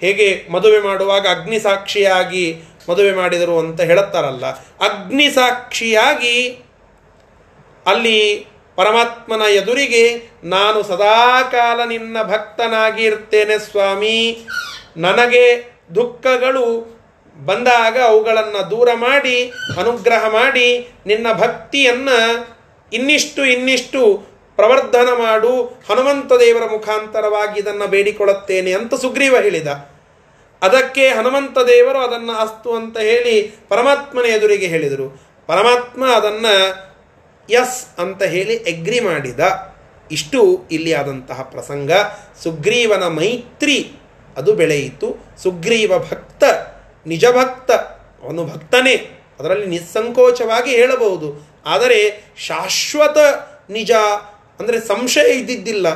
ಹೇಗೆ 0.00 0.46
ಮದುವೆ 0.50 0.80
ಮಾಡುವಾಗ 0.80 1.26
ಅಗ್ನಿ 1.26 1.60
ಸಾಕ್ಷಿಯಾಗಿ 1.60 2.62
ಮದುವೆ 2.90 3.12
ಮಾಡಿದರು 3.12 3.58
ಅಂತ 3.58 3.80
ಹೇಳುತ್ತಾರಲ್ಲ. 3.80 4.46
ಅಗ್ನಿ 4.84 5.30
ಸಾಕ್ಷಿಯಾಗಿ 5.30 6.58
ಅಲ್ಲಿ 7.86 8.46
ಪರಮಾತ್ಮನ 8.76 9.42
ಎದುರಿಗೆ 9.42 10.30
ನಾನು 10.44 10.82
ಸದಾಕಾಲ 10.82 11.84
ನಿನ್ನ 11.84 12.22
ಭಕ್ತನಾಗಿ 12.22 13.04
ಇರ್ತೇನೆ 13.04 13.58
ಸ್ವಾಮಿ. 13.58 14.46
ನನಗೆ 14.96 15.74
ದುಃಖಗಳು 15.94 16.96
ಬಂದಾಗ 17.44 18.00
ಅವುಗಳನ್ನು 18.00 18.70
ದೂರ 18.70 18.88
ಮಾಡಿ, 18.94 19.52
ಅನುಗ್ರಹ 19.78 20.28
ಮಾಡಿ 20.28 20.88
ನಿನ್ನ 21.06 21.32
ಭಕ್ತಿಯನ್ನು 21.32 22.48
ಇನ್ನಿಷ್ಟು 22.92 23.44
ಇನ್ನಿಷ್ಟು 23.44 24.26
ಪ್ರವರ್ಧನ 24.56 25.08
ಮಾಡು, 25.18 25.62
ಹನುಮಂತ 25.62 26.32
ದೇವರ 26.32 26.70
ಮುಖಾಂತರವಾಗಿ 26.70 27.60
ಇದನ್ನು 27.60 27.86
ಬೇಡಿಕೊಳ್ಳುತ್ತೇನೆ 27.86 28.72
ಅಂತ 28.72 28.94
ಸುಗ್ರೀವ 28.94 29.36
ಹೇಳಿದ. 29.42 29.66
ಅದಕ್ಕೆ 30.62 31.08
ಹನುಮಂತ 31.08 31.58
ದೇವರು 31.58 31.98
ಅದನ್ನು 31.98 32.32
ಅಸ್ತು 32.32 32.76
ಅಂತ 32.76 32.98
ಹೇಳಿ 32.98 33.54
ಪರಮಾತ್ಮನ 33.68 34.24
ಎದುರಿಗೆ 34.24 34.66
ಹೇಳಿದರು. 34.66 35.22
ಪರಮಾತ್ಮ 35.46 36.06
ಅದನ್ನು 36.06 36.86
ಎಸ್ 37.50 37.98
ಅಂತ 37.98 38.22
ಹೇಳಿ 38.22 38.54
ಎಗ್ರಿ 38.54 39.00
ಮಾಡಿದ. 39.00 39.40
ಇಷ್ಟು 40.10 40.64
ಇಲ್ಲಿ 40.70 40.92
ಆದಂತಹ 40.94 41.42
ಪ್ರಸಂಗ. 41.42 41.92
ಸುಗ್ರೀವನ 42.42 43.06
ಮೈತ್ರಿ 43.06 43.92
ಅದು 44.36 44.52
ಬೆಳೆಯಿತು. 44.52 45.16
ಸುಗ್ರೀವ 45.42 45.98
ಭಕ್ತ, 45.98 46.44
ನಿಜ 47.06 47.24
ಭಕ್ತ, 47.26 47.70
ಅವನು 48.24 48.44
ಭಕ್ತನೇ. 48.44 49.24
ಅದರಲ್ಲಿ 49.40 49.66
ನಿಸ್ಸಂಕೋಚವಾಗಿ 49.66 50.70
ಹೇಳಬಹುದು. 50.70 51.48
ಆದರೆ 51.66 52.24
ಶಾಶ್ವತ 52.38 53.16
ನಿಜ 53.70 53.90
ಅಂದರೆ 54.60 54.80
ಸಂಶಯ 54.80 55.28
ಇದ್ದಿದ್ದಿಲ್ಲ 55.38 55.88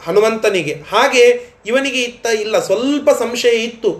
ಹನುಮಂತನಿಗೆ. 0.00 0.74
ಹಾಗೆ 0.90 1.24
ಇವನಿಗೆ 1.66 2.02
ಇತ್ತ 2.02 2.26
ಇಲ್ಲ, 2.26 2.58
ಸ್ವಲ್ಪ 2.58 3.08
ಸಂಶಯ 3.18 3.54
ಇತ್ತು. 3.68 3.90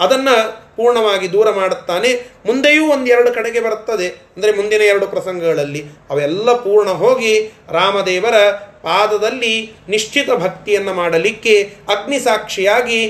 ಅದನ್ನು 0.00 0.36
ಪೂರ್ಣವಾಗಿ 0.76 1.32
ದೂರ 1.32 1.50
ಮಾಡುತ್ತಾನೆ. 1.50 2.10
ಮುಂದೆಯೂ 2.46 2.84
ಒಂದೆರಡು 2.92 3.32
ಕಡೆಗೆ 3.32 3.60
ಬರುತ್ತದೆ. 3.60 4.08
ಅಂದರೆ 4.08 4.52
ಮುಂದಿನ 4.52 4.82
ಎರಡು 4.82 5.06
ಪ್ರಸಂಗಗಳಲ್ಲಿ 5.06 5.82
ಅವೆಲ್ಲ 6.10 6.52
ಪೂರ್ಣ 6.52 6.90
ಹೋಗಿ 6.90 7.34
ರಾಮದೇವರ 7.70 8.36
ಪಾದದಲ್ಲಿ 8.82 9.54
ನಿಶ್ಚಿತ 9.88 10.30
ಭಕ್ತಿಯನ್ನು 10.30 10.94
ಮಾಡಲಿಕ್ಕೆ 10.94 11.54
ಅಗ್ನಿ 11.88 12.18
ಸಾಕ್ಷಿಯಾಗಿ 12.18 13.00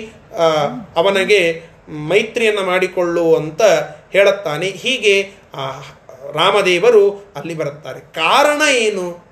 ಅವನಿಗೆ 0.97 1.41
ಮೈತ್ರಿಯನ್ನು 2.11 2.63
ಮಾಡಿಕೊಳ್ಳುವಂತ 2.63 3.63
ಹೇಳುತ್ತಾನೆ. 4.13 4.69
ಹೀಗೆ 4.83 5.17
ರಾಮದೇವರು 6.35 7.33
ಅಲ್ಲಿ 7.37 7.55
ಬರುತ್ತಾರೆ. 7.55 8.01
ಕಾರಣ 8.01 8.63
ಏನು? 8.69 9.24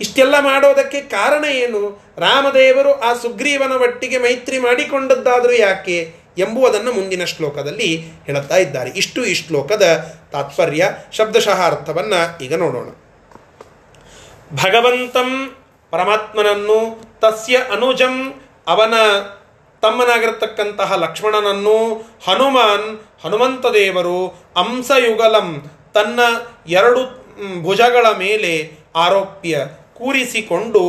ಇಷ್ಟೆಲ್ಲ 0.00 0.34
ಮಾಡೋದಕ್ಕೆ 0.40 1.00
ಕಾರಣ 1.00 1.44
ಏನು? 1.44 2.02
ರಾಮದೇವರು 2.18 2.92
ಆ 3.00 3.14
ಸುಗ್ರೀವನ 3.14 3.72
ಒಟ್ಟಿಗೆ 3.72 4.18
ಮೈತ್ರಿ 4.18 4.58
ಮಾಡಿಕೊಂಡದ್ದಾದರೂ 4.58 5.52
ಯಾಕೆ 5.52 6.14
ಎಂಬುವುದನ್ನು 6.38 6.92
ಮುಂದಿನ 6.92 7.24
ಶ್ಲೋಕದಲ್ಲಿ 7.24 7.96
ಹೇಳುತ್ತಾ 8.26 8.56
ಇದ್ದಾರೆ. 8.56 8.90
ಇಷ್ಟು 8.90 9.24
ಈ 9.24 9.34
ಶ್ಲೋಕದ 9.34 10.12
ತಾತ್ಪರ್ಯ, 10.32 10.90
ಶಬ್ದಶಃ 11.12 11.66
ಅರ್ಥವನ್ನು 11.66 12.44
ಈಗ 12.44 12.54
ನೋಡೋಣ. 12.54 12.88
ಭಗವಂತಂ 14.54 15.56
ಪರಮಾತ್ಮನನ್ನು, 15.90 16.78
ತಸ್ಯ 17.20 17.56
ಅನುಜಂ 17.56 18.34
ಅವನ 18.66 18.94
ತಮ್ಮನಾಗಿರತಕ್ಕಂತಹ 19.82 20.92
ಲಕ್ಷ್ಮಣನನ್ನು 20.92 21.94
ಹನುಮಾನ್ 22.28 23.00
ಹನುಮಂತ 23.24 23.66
ದೇವರು 23.66 24.18
ಅಂಸಯುಗಲಂ 24.56 25.70
ತನ್ನ 25.94 26.20
ಎರಡು 26.66 27.02
ಭುಜಗಳ 27.62 28.06
ಮೇಲೆ 28.18 28.72
ಆರೋಪ್ಯ 28.96 29.58
ಕೂರಿಸಿಕೊಂಡು 29.98 30.82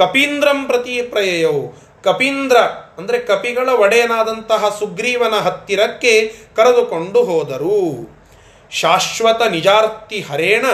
ಕಪೀಂದ್ರಂ 0.00 0.60
ಪ್ರತಿ 0.66 0.94
ಪ್ರಯಯವು. 1.12 1.64
ಕಪೀಂದ್ರ, 2.04 2.58
ಅಂದರೆ 2.98 3.18
ಕಪಿಗಳ 3.28 3.68
ಒಡೆಯನಾದಂತಹ 3.84 4.62
ಸುಗ್ರೀವನ 4.78 5.34
ಹತ್ತಿರಕ್ಕೆ 5.46 6.12
ಕರೆದುಕೊಂಡು 6.56 7.20
ಹೋದರು. 7.28 7.78
ಶಾಶ್ವತ 8.70 9.40
ನಿಜಾರ್ತಿ 9.54 10.18
ಹರೇಣ, 10.28 10.66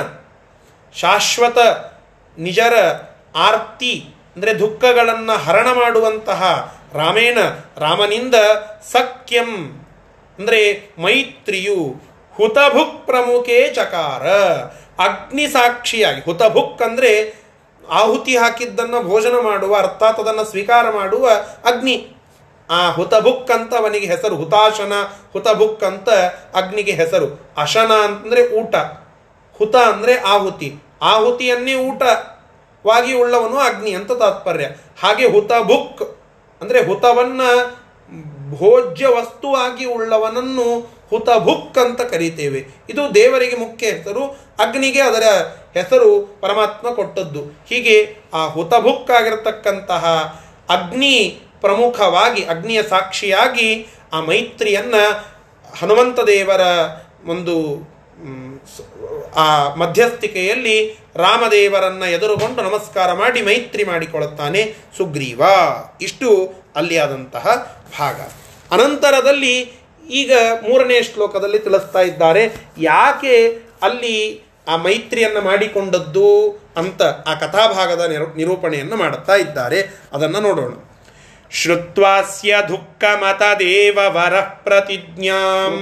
ಶಾಶ್ವತ 0.94 1.58
ನಿಜರ 2.38 2.74
ಆರ್ತಿ, 3.48 3.94
ಅಂದರೆ 4.36 4.52
ದುಃಖಗಳನ್ನು 4.58 5.36
ಹರಣ 5.44 5.68
ಮಾಡುವಂತಹ 5.72 6.42
ರಾಮೇಣ, 6.94 7.38
ರಾಮನಿಂದ 7.76 8.36
ಸಖ್ಯಂ, 8.92 9.50
ಅಂದರೆ 10.38 10.62
ಮೈತ್ರಿಯು, 10.98 11.80
ಹುತಭುಕ್ 12.34 13.00
ಪ್ರಮುಖೇ 13.06 13.60
ಚಕಾರ 13.74 14.26
ಅಗ್ನಿ 15.06 15.46
ಸಾಕ್ಷಿಯಾಗಿ 15.46 16.20
ಹುತಭುಕ್ 16.20 16.82
ಅಂದರೆ 16.82 17.12
ಆಹುತಿ 17.90 18.36
ಹಾಕಿದ್ದನ್ನು 18.36 19.08
ಭೋಜನ 19.08 19.34
ಮಾಡುವ, 19.42 19.76
ಅರ್ಥಾತ್ 19.76 20.20
ಅದನ್ನು 20.20 20.44
ಸ್ವೀಕಾರ 20.44 20.90
ಮಾಡುವ 20.90 21.30
ಅಗ್ನಿ. 21.64 22.16
ಆ 22.70 22.90
ಹುತಭುಕ್ 22.90 23.50
ಅಂತ 23.50 23.74
ಅವನಿಗೆ 23.74 24.06
ಹೆಸರು 24.06 24.36
ಹುತಾಶನ 24.36 24.92
ಹುತಭುಕ್ 25.32 25.84
ಅಂತ 25.84 26.08
ಅಗ್ನಿಗೆ 26.54 26.92
ಹೆಸರು 26.92 27.54
ಅಶನ 27.56 27.92
ಅಂತಂದ್ರೆ 27.92 28.42
ಊಟ. 28.50 28.74
ಹುತ 29.58 29.76
ಅಂದರೆ 29.76 30.20
ಆಹುತಿ. 30.20 30.74
ಆಹುತಿಯನ್ನೇ 31.02 31.74
ಊಟವಾಗಿ 31.74 33.14
ಉಳ್ಳವನು 33.14 33.58
ಅಗ್ನಿ 33.58 33.92
ಅಂತ 33.92 34.12
ತಾತ್ಪರ್ಯ. 34.12 34.64
ಹಾಗೆ 35.02 35.26
ಹುತಭುಕ್ 35.26 36.02
ಅಂದರೆ 36.60 36.86
ಹುತವನ್ನ 36.86 37.40
ಭೋಜ್ಯ 38.56 39.06
ವಸ್ತುವಾಗಿ 39.06 39.84
ಉಳ್ಳವನನ್ನು 39.84 41.00
ಹುತಭುಕ್ 41.10 41.78
ಅಂತ 41.78 42.00
ಕರೀತೇವೆ. 42.00 42.66
ಇದು 42.90 43.14
ದೇವರಿಗೆ 43.14 43.56
ಮುಖ್ಯ 43.56 43.86
ಹೆಸರು, 43.86 44.24
ಅಗ್ನಿಗೆ 44.58 45.00
ಅದರ 45.00 45.22
ಹೆಸರು 45.74 46.38
ಪರಮಾತ್ಮ 46.40 46.90
ಕೊಟ್ಟದ್ದು. 46.90 47.40
ಹೀಗೆ 47.68 48.16
ಆ 48.34 48.46
ಹುತಭುಕ್ 48.46 49.10
ಆಗಿರತಕ್ಕಂತಹ 49.10 50.04
ಅಗ್ನಿ 50.68 51.40
ಪ್ರಮುಖವಾಗಿ, 51.60 52.44
ಅಗ್ನಿಯ 52.44 52.82
ಸಾಕ್ಷಿಯಾಗಿ 52.82 53.86
ಆ 54.12 54.20
ಮೈತ್ರಿಯನ್ನ 54.20 54.94
ಹನುಮಂತ 55.80 56.20
ದೇವರ 56.20 56.60
ಒಂದು 57.26 57.90
ಆ 59.36 59.74
ಮಧ್ಯಸ್ಥಿಕೆಯಲ್ಲಿ 59.74 60.98
ರಾಮದೇವರನ್ನು 61.16 62.04
ಎದುರುಗೊಂಡು 62.04 62.62
ನಮಸ್ಕಾರ 62.62 63.12
ಮಾಡಿ 63.12 63.42
ಮೈತ್ರಿ 63.42 63.84
ಮಾಡಿಕೊಳ್ಳುತ್ತಾನೆ 63.84 64.74
ಸುಗ್ರೀವ. 64.96 65.42
ಇಷ್ಟು 66.00 66.52
ಅಲ್ಲಿ 66.76 66.98
ಆದಂತಹ 66.98 67.46
ಭಾಗ. 67.98 68.20
ಅನಂತರದಲ್ಲಿ 68.72 69.54
ಈಗ 70.10 70.32
ಮೂರನೇ 70.68 71.02
ಶ್ಲೋಕದಲ್ಲಿ 71.02 71.58
ತಿಳಿಸ್ತಾ 71.58 72.00
ಇದ್ದಾರೆ, 72.00 72.42
ಯಾಕೆ 72.78 73.48
ಅಲ್ಲಿ 73.82 74.42
ಆ 74.68 74.76
ಮೈತ್ರಿಯನ್ನು 74.76 75.40
ಮಾಡಿಕೊಂಡದ್ದು 75.40 76.50
ಅಂತ 76.76 77.02
ಆ 77.02 77.34
ಕಥಾಭಾಗದ 77.34 78.00
ನಿರೂಪಣೆಯನ್ನು 78.36 78.96
ಮಾಡುತ್ತಾ 78.96 79.34
ಇದ್ದಾರೆ. 79.34 79.80
ಅದನ್ನು 80.12 80.40
ನೋಡೋಣ. 80.40 80.72
ಶ್ರುತ್ವಾಸ್ಯ 81.52 82.56
ದುಃಖಮತದೇವ 82.68 83.98
ವರ 84.14 84.34
ಪ್ರತಿಜ್ಞಾಂ 84.64 85.72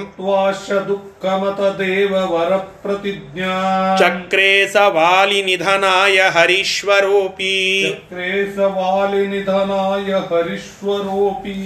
ದುಃಖಮತದೇವ 0.89 2.13
ವರ 2.31 2.53
ಪ್ರತಿಜ್ಞಾ 2.83 3.51
ಚಕ್ರೇ 3.99 4.51
ಸವಾಲಿ 4.67 5.41
ನಿಧನಾಯ 5.43 6.19
ಹರೀಶ್ವರೋಪಿ 6.37 7.57
ಚಕ್ರೇ 7.85 8.31
ಸವಾಲಿ 8.57 9.23
ನಿಧನಾಯ 9.27 10.13
ಹರೀಶ್ವರೋಪಿ 10.31 11.57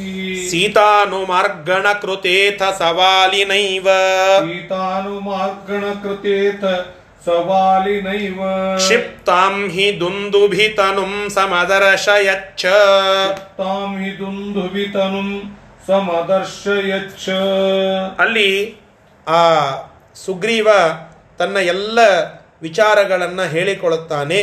ಸೀತಾನುಮಾರ್ಗಣ 0.51 1.87
ಕೃತೇಥ 2.01 2.63
ಸವಾಲಿನೈವ 2.81 3.89
ಸೀತಾನುಮಾರ್ಗಣ 4.43 5.85
ಕೃತೇಥ 6.03 6.65
ಸವಾಲಿನೈವ. 7.25 8.41
क्षिप्तां 8.77 9.71
ಹಿ 9.71 10.01
दुन्दुभितनुं 10.01 11.13
समदर्शयच्छ 11.29 12.67
ತಾಂ 13.59 13.97
ಹಿ 13.97 14.11
दुन्दुभितनुं 14.19 15.53
ಸಮದರ್ಶಯಚ್ಚ 15.87 17.29
ಅಲ್ಲಿ 18.19 18.77
ಆ 19.29 19.71
ಸುಗ್ರೀವ 20.15 20.69
ತನ್ನ 21.39 21.57
ಎಲ್ಲ 21.57 21.99
ವಿಚಾರಗಳನ್ನು 22.63 23.49
ಹೇಳಿಕೊಳ್ಳುತ್ತಾನೆ. 23.49 24.43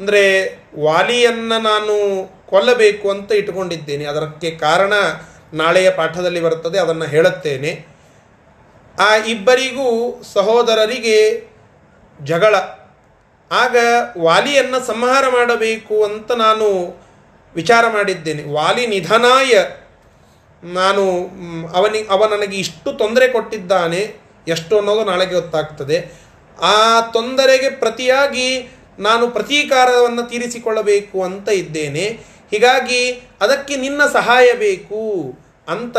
ಅಂದರೆ 0.00 0.54
ವಾಲಿಯನ್ನು 0.82 1.62
ನಾನು 1.62 2.28
ಕೊಲ್ಲಬೇಕು 2.46 3.10
ಅಂತ 3.10 3.32
ಇಟ್ಟುಕೊಂಡಿದ್ದೇನೆ. 3.32 4.04
ಅದಕ್ಕೆ 4.04 4.50
ಕಾರಣ 4.50 4.92
ನಾಳೆಯ 5.54 5.90
ಪಾಠದಲ್ಲಿ 5.90 6.40
ಬರುತ್ತದೆ 6.40 6.78
ಅದನ್ನು 6.78 7.04
ಹೇಳುತ್ತೇನೆ. 7.04 7.86
ಆ 9.00 9.16
ಇಬ್ಬರಿಗೂ 9.16 10.22
ಸಹೋದರರಿಗೆ 10.34 11.53
ಜಗಳ. 12.22 12.56
ಆಗ 13.52 13.76
ವಾಲಿಯನ್ನು 14.18 14.86
ಸಂಹಾರ 14.86 15.24
ಮಾಡಬೇಕು 15.28 16.04
ಅಂತ 16.04 16.32
ನಾನು 16.32 16.96
ವಿಚಾರ 17.54 17.84
ಮಾಡಿದ್ದೇನೆ. 17.92 18.52
ವಾಲಿ 18.52 18.86
ನಿಧನಾಯ. 18.86 19.64
ನಾನು 20.64 21.02
ಅವನಿ, 21.74 22.06
ಅವ 22.10 22.26
ನನಗೆ 22.26 22.56
ಇಷ್ಟು 22.56 22.98
ತೊಂದರೆ 22.98 23.28
ಕೊಟ್ಟಿದ್ದಾನೆ, 23.28 24.14
ಎಷ್ಟು 24.48 24.78
ಅನ್ನೋದು 24.78 25.04
ನಾಳೆಗೆ 25.04 25.34
ಗೊತ್ತಾಗ್ತದೆ. 25.34 26.12
ಆ 26.60 27.00
ತೊಂದರೆಗೆ 27.00 27.70
ಪ್ರತಿಯಾಗಿ 27.70 28.76
ನಾನು 28.98 29.30
ಪ್ರತೀಕಾರವನ್ನು 29.30 30.22
ತೀರಿಸಿಕೊಳ್ಳಬೇಕು 30.22 31.24
ಅಂತ 31.24 31.48
ಇದ್ದೇನೆ. 31.48 32.04
ಹೀಗಾಗಿ 32.50 33.12
ಅದಕ್ಕೆ 33.40 33.76
ನಿನ್ನ 33.76 34.02
ಸಹಾಯ 34.12 34.52
ಬೇಕು 34.52 35.34
ಅಂತ 35.68 35.98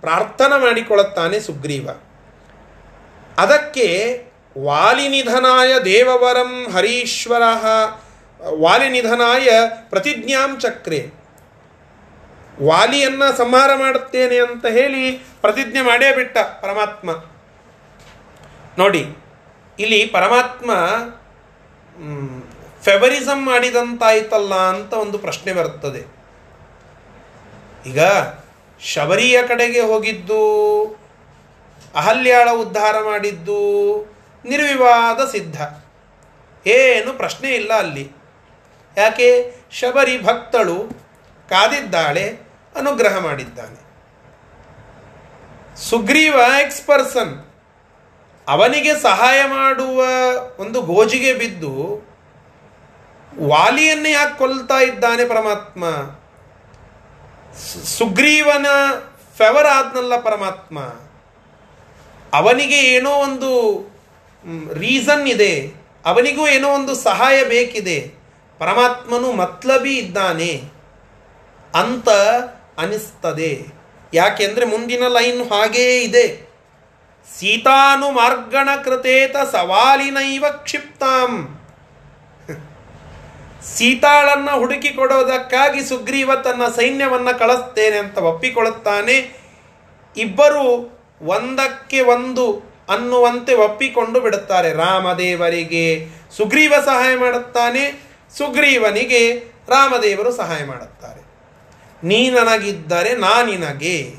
ಪ್ರಾರ್ಥನೆ 0.00 0.60
ಮಾಡಿಕೊಳ್ಳುತ್ತಾನೆ 0.60 1.40
ಸುಗ್ರೀವ. 1.40 1.88
ಅದಕ್ಕೆ 3.38 4.22
ವಾಲಿನಿಧನಾಯ 4.58 5.78
ದೇವವರಂ 5.84 6.72
ಹರೀಶ್ವರ. 6.72 7.42
ವಾಲಿನಿಧನಾಯ 8.60 9.48
ಪ್ರತಿಜ್ಞಾಂ 9.88 10.58
ಚಕ್ರೆ. 10.60 11.10
ವಾಲಿಯನ್ನ 12.62 13.24
ಸಂಹಾರ 13.36 13.74
ಮಾಡುತ್ತೇನೆ 13.74 14.38
ಅಂತ 14.38 14.66
ಹೇಳಿ 14.66 15.10
ಪ್ರತಿಜ್ಞೆ 15.40 15.82
ಮಾಡೇ 15.82 16.14
ಬಿಟ್ಟ 16.14 16.38
ಪರಮಾತ್ಮ. 16.38 17.10
ನೋಡಿ, 18.78 19.16
ಇಲ್ಲಿ 19.78 20.06
ಪರಮಾತ್ಮ 20.06 20.70
ಫೆವರಿಸಮ್ 22.82 23.46
ಮಾಡಿದಂತಾಯ್ತಲ್ಲ 23.46 24.54
ಅಂತ 24.54 24.92
ಒಂದು 24.92 25.18
ಪ್ರಶ್ನೆ 25.18 25.52
ಬರುತ್ತದೆ. 25.52 26.02
ಈಗ 27.90 27.98
ಶಬರಿಯ 28.80 29.42
ಕಡೆಗೆ 29.42 29.80
ಹೋಗಿದ್ದು, 29.80 30.40
ಅಹಲ್ಯಾಳ 31.94 32.48
ಉದ್ಧಾರ 32.50 33.00
ಮಾಡಿದ್ದು 33.04 34.13
ನಿರ್ವಿವಾದ 34.44 35.20
ಸಿದ್ಧ. 35.30 35.58
ಏನು 36.66 37.12
ಪ್ರಶ್ನೆ 37.12 37.48
ಇಲ್ಲ 37.50 37.72
ಅಲ್ಲಿ. 37.74 38.04
ಯಾಕೆ? 38.96 39.28
ಶಬರಿ 39.72 40.16
ಭಕ್ತಳು 40.22 40.76
ಕಾದಿದ್ದಾಳೆ, 41.48 42.26
ಅನುಗ್ರಹ 42.74 43.14
ಮಾಡಿದ್ದಾನೆ. 43.18 43.80
ಸುಗ್ರೀವ 45.90 46.36
ಎಕ್ಸ್ 46.60 46.82
ಪರ್ಸನ್, 46.86 47.34
ಅವನಿಗೆ 48.48 48.92
ಸಹಾಯ 49.02 49.38
ಮಾಡುವ 49.46 49.98
ಒಂದು 50.58 50.82
ಗೋಜಿಗೆ 50.82 51.32
ಬಿದ್ದು, 51.34 51.74
ವಾಲಿಯನ್ನು 53.48 54.08
ಯಾಕೆ 54.08 54.34
ಕೊಲ್ತಾ 54.38 54.78
ಇದ್ದಾನೆ 54.80 55.24
ಪರಮಾತ್ಮ? 55.28 55.84
ಸುಗ್ರೀವನ 57.98 58.66
ಫೆವರ್ 59.38 59.66
ಆದ್ನಲ್ಲ 59.66 60.14
ಪರಮಾತ್ಮ. 60.20 60.78
ಅವನಿಗೆ 62.32 62.78
ಏನೋ 62.94 63.10
ಒಂದು 63.10 63.50
ರೀಸನ್ 64.72 65.28
ಇದೆ. 65.28 65.72
ಅವನಿಗೂ 66.04 66.48
ಏನೋ 66.48 66.68
ಒಂದು 66.68 66.94
ಸಹಾಯ 66.94 67.44
ಬೇಕಿದೆ. 67.44 68.12
ಪರಮಾತ್ಮನು 68.58 69.32
ಮತ್ಲಬಿ 69.32 69.96
ಇದ್ದಾನೆ. 69.96 70.62
ಅಂತ 71.74 72.08
ಅನಿಸ್ತದೆ. 72.78 73.66
ಯಾಕೆಂದರೆ 74.14 74.64
ಮುಂದಿನ 74.64 75.02
ಲೈನ್ 75.08 75.50
ಹಾಗೇ 75.50 76.02
ಇದೆ. 76.02 76.54
ಸೀತಾನು 77.38 78.10
ಮಾರ್ಗಣ 78.10 78.68
ಕೃತೇತ 78.84 79.36
ಸವಾಲಿನೈವ 79.52 80.44
ಕ್ಷಿಪ್ತಾಂ. 80.50 81.60
ಸೀತಾಳನ್ನು 83.74 84.58
ಹುಡುಕಿಕೊಡೋದಕ್ಕಾಗಿ 84.58 85.84
ಸುಗ್ರೀವ 85.84 86.34
ತನ್ನ 86.34 86.66
ಸೈನ್ಯವನ್ನು 86.76 87.38
ಕಳಿಸ್ತೇನೆ 87.38 87.98
ಅಂತ 87.98 88.18
ಒಪ್ಪಿಕೊಳ್ಳುತ್ತಾನೆ. 88.18 89.44
ಇಬ್ಬರು 90.16 90.94
ಒಂದಕ್ಕೆ 91.22 92.00
ಒಂದು 92.00 92.73
ಅನ್ನುವಂತೆ 92.88 93.54
ಒಪ್ಪಿಕೊಂಡು 93.54 94.20
ಬಿಡುತ್ತಾರೆ. 94.20 94.72
ರಾಮದೇವರಿಗೆ 94.72 96.06
ಸುಗ್ರೀವ 96.36 96.74
ಸಹಾಯ 96.84 97.16
ಮಾಡುತ್ತಾನೆ. 97.16 98.02
ಸುಗ್ರೀವನಿಗೆ 98.38 99.34
ರಾಮದೇವರು 99.68 100.32
ಸಹಾಯ 100.32 100.64
ಮಾಡುತ್ತಾರೆ. 100.64 101.24
ನೀ 102.06 102.30
ನನಗಿದ್ದರೆ 102.30 103.12
ನಾ 103.12 103.42
ನಿನಗೆ. 103.42 104.14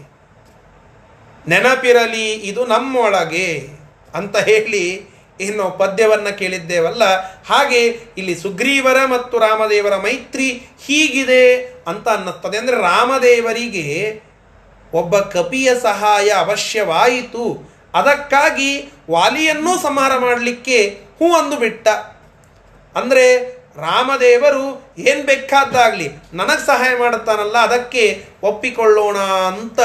ನೆನಪಿರಲಿ, 1.47 2.34
ಇದು 2.34 2.66
ನಮ್ಮೊಳಗೆ 2.66 3.68
ಅಂತ 4.16 4.38
ಹೇಳಿ 4.38 5.16
ಇನ್ನು 5.39 5.72
ಪದ್ಯವನ್ನು 5.72 6.38
ಕೇಳಿದ್ದೇವಲ್ಲ. 6.38 7.03
ಹಾಗೆ 7.45 7.88
ಇಲ್ಲಿ 8.18 8.36
ಸುಗ್ರೀವರ 8.36 9.05
ಮತ್ತು 9.05 9.39
ರಾಮದೇವರ 9.39 9.95
ಮೈತ್ರಿ 9.95 10.51
ಹೀಗಿದೆ 10.86 11.63
ಅಂತ 11.88 12.09
ಅನ್ನಿಸ್ತದೆ 12.09 12.57
ಅಂದರೆ 12.57 12.76
ರಾಮದೇವರಿಗೆ 12.76 14.22
ಒಬ್ಬ 14.93 15.20
ಕಪಿಯ 15.20 15.80
ಸಹಾಯ 15.80 16.30
ಅವಶ್ಯವಾಯಿತು. 16.30 17.74
ಅದಕ್ಕಾಗಿ 17.96 18.93
ವಾಲಿಯನ್ನೂ 19.12 19.78
ಸಂಹಾರ 19.78 20.18
ಮಾಡಲಿಕ್ಕೆ 20.18 20.78
ಹೂ 21.20 21.34
ಅಂದು 21.36 21.58
ಬಿಟ್ಟ. 21.58 21.88
ಅಂದರೆ 22.96 23.26
ರಾಮದೇವರು 23.78 24.93
ಏನು 24.98 25.26
ಬೇಕಾದ್ದಾಗಲಿ 25.26 26.10
ನನಗೆ 26.34 26.66
ಸಹಾಯ 26.66 26.98
ಮಾಡುತ್ತಾನಲ್ಲ, 27.00 27.58
ಅದಕ್ಕೆ 27.58 28.26
ಒಪ್ಪಿಕೊಳ್ಳೋಣ 28.43 29.18
ಅಂತ 29.18 29.80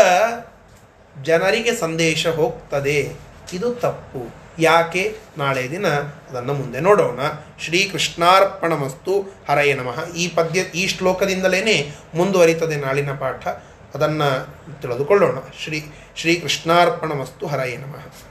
ಜನರಿಗೆ 1.23 1.75
ಸಂದೇಶ 1.75 2.27
ಹೋಗ್ತದೆ. 2.27 3.13
ಇದು 3.53 3.75
ತಪ್ಪು. 3.75 4.41
ಯಾಕೆ? 4.59 5.17
ನಾಳೆ 5.39 5.71
ದಿನ 5.71 5.87
ಅದನ್ನು 5.87 6.53
ಮುಂದೆ 6.53 6.81
ನೋಡೋಣ. 6.81 7.21
ಶ್ರೀ 7.65 7.89
ಕೃಷ್ಣಾರ್ಪಣಮಸ್ತು 7.93 9.45
ಹರಯ 9.49 9.75
ನಮಃ. 9.75 10.05
ಈ 10.13 10.29
ಪದ್ಯ 10.29 10.61
ಈ 10.61 10.87
ಶ್ಲೋಕದಿಂದಲೇ 10.89 11.95
ಮುಂದುವರಿತದೆ 12.15 12.77
ನಾಳಿನ 12.77 13.11
ಪಾಠ. 13.11 13.49
ಅದನ್ನು 13.95 14.80
ತಿಳಿದುಕೊಳ್ಳೋಣ. 14.82 15.38
ಶ್ರೀ 15.64 15.91
ಶ್ರೀ 16.16 16.41
ಕೃಷ್ಣಾರ್ಪಣಮಸ್ತು 16.41 17.47
ಹರಯೇ 17.47 17.76
ನಮಃ. 17.76 18.30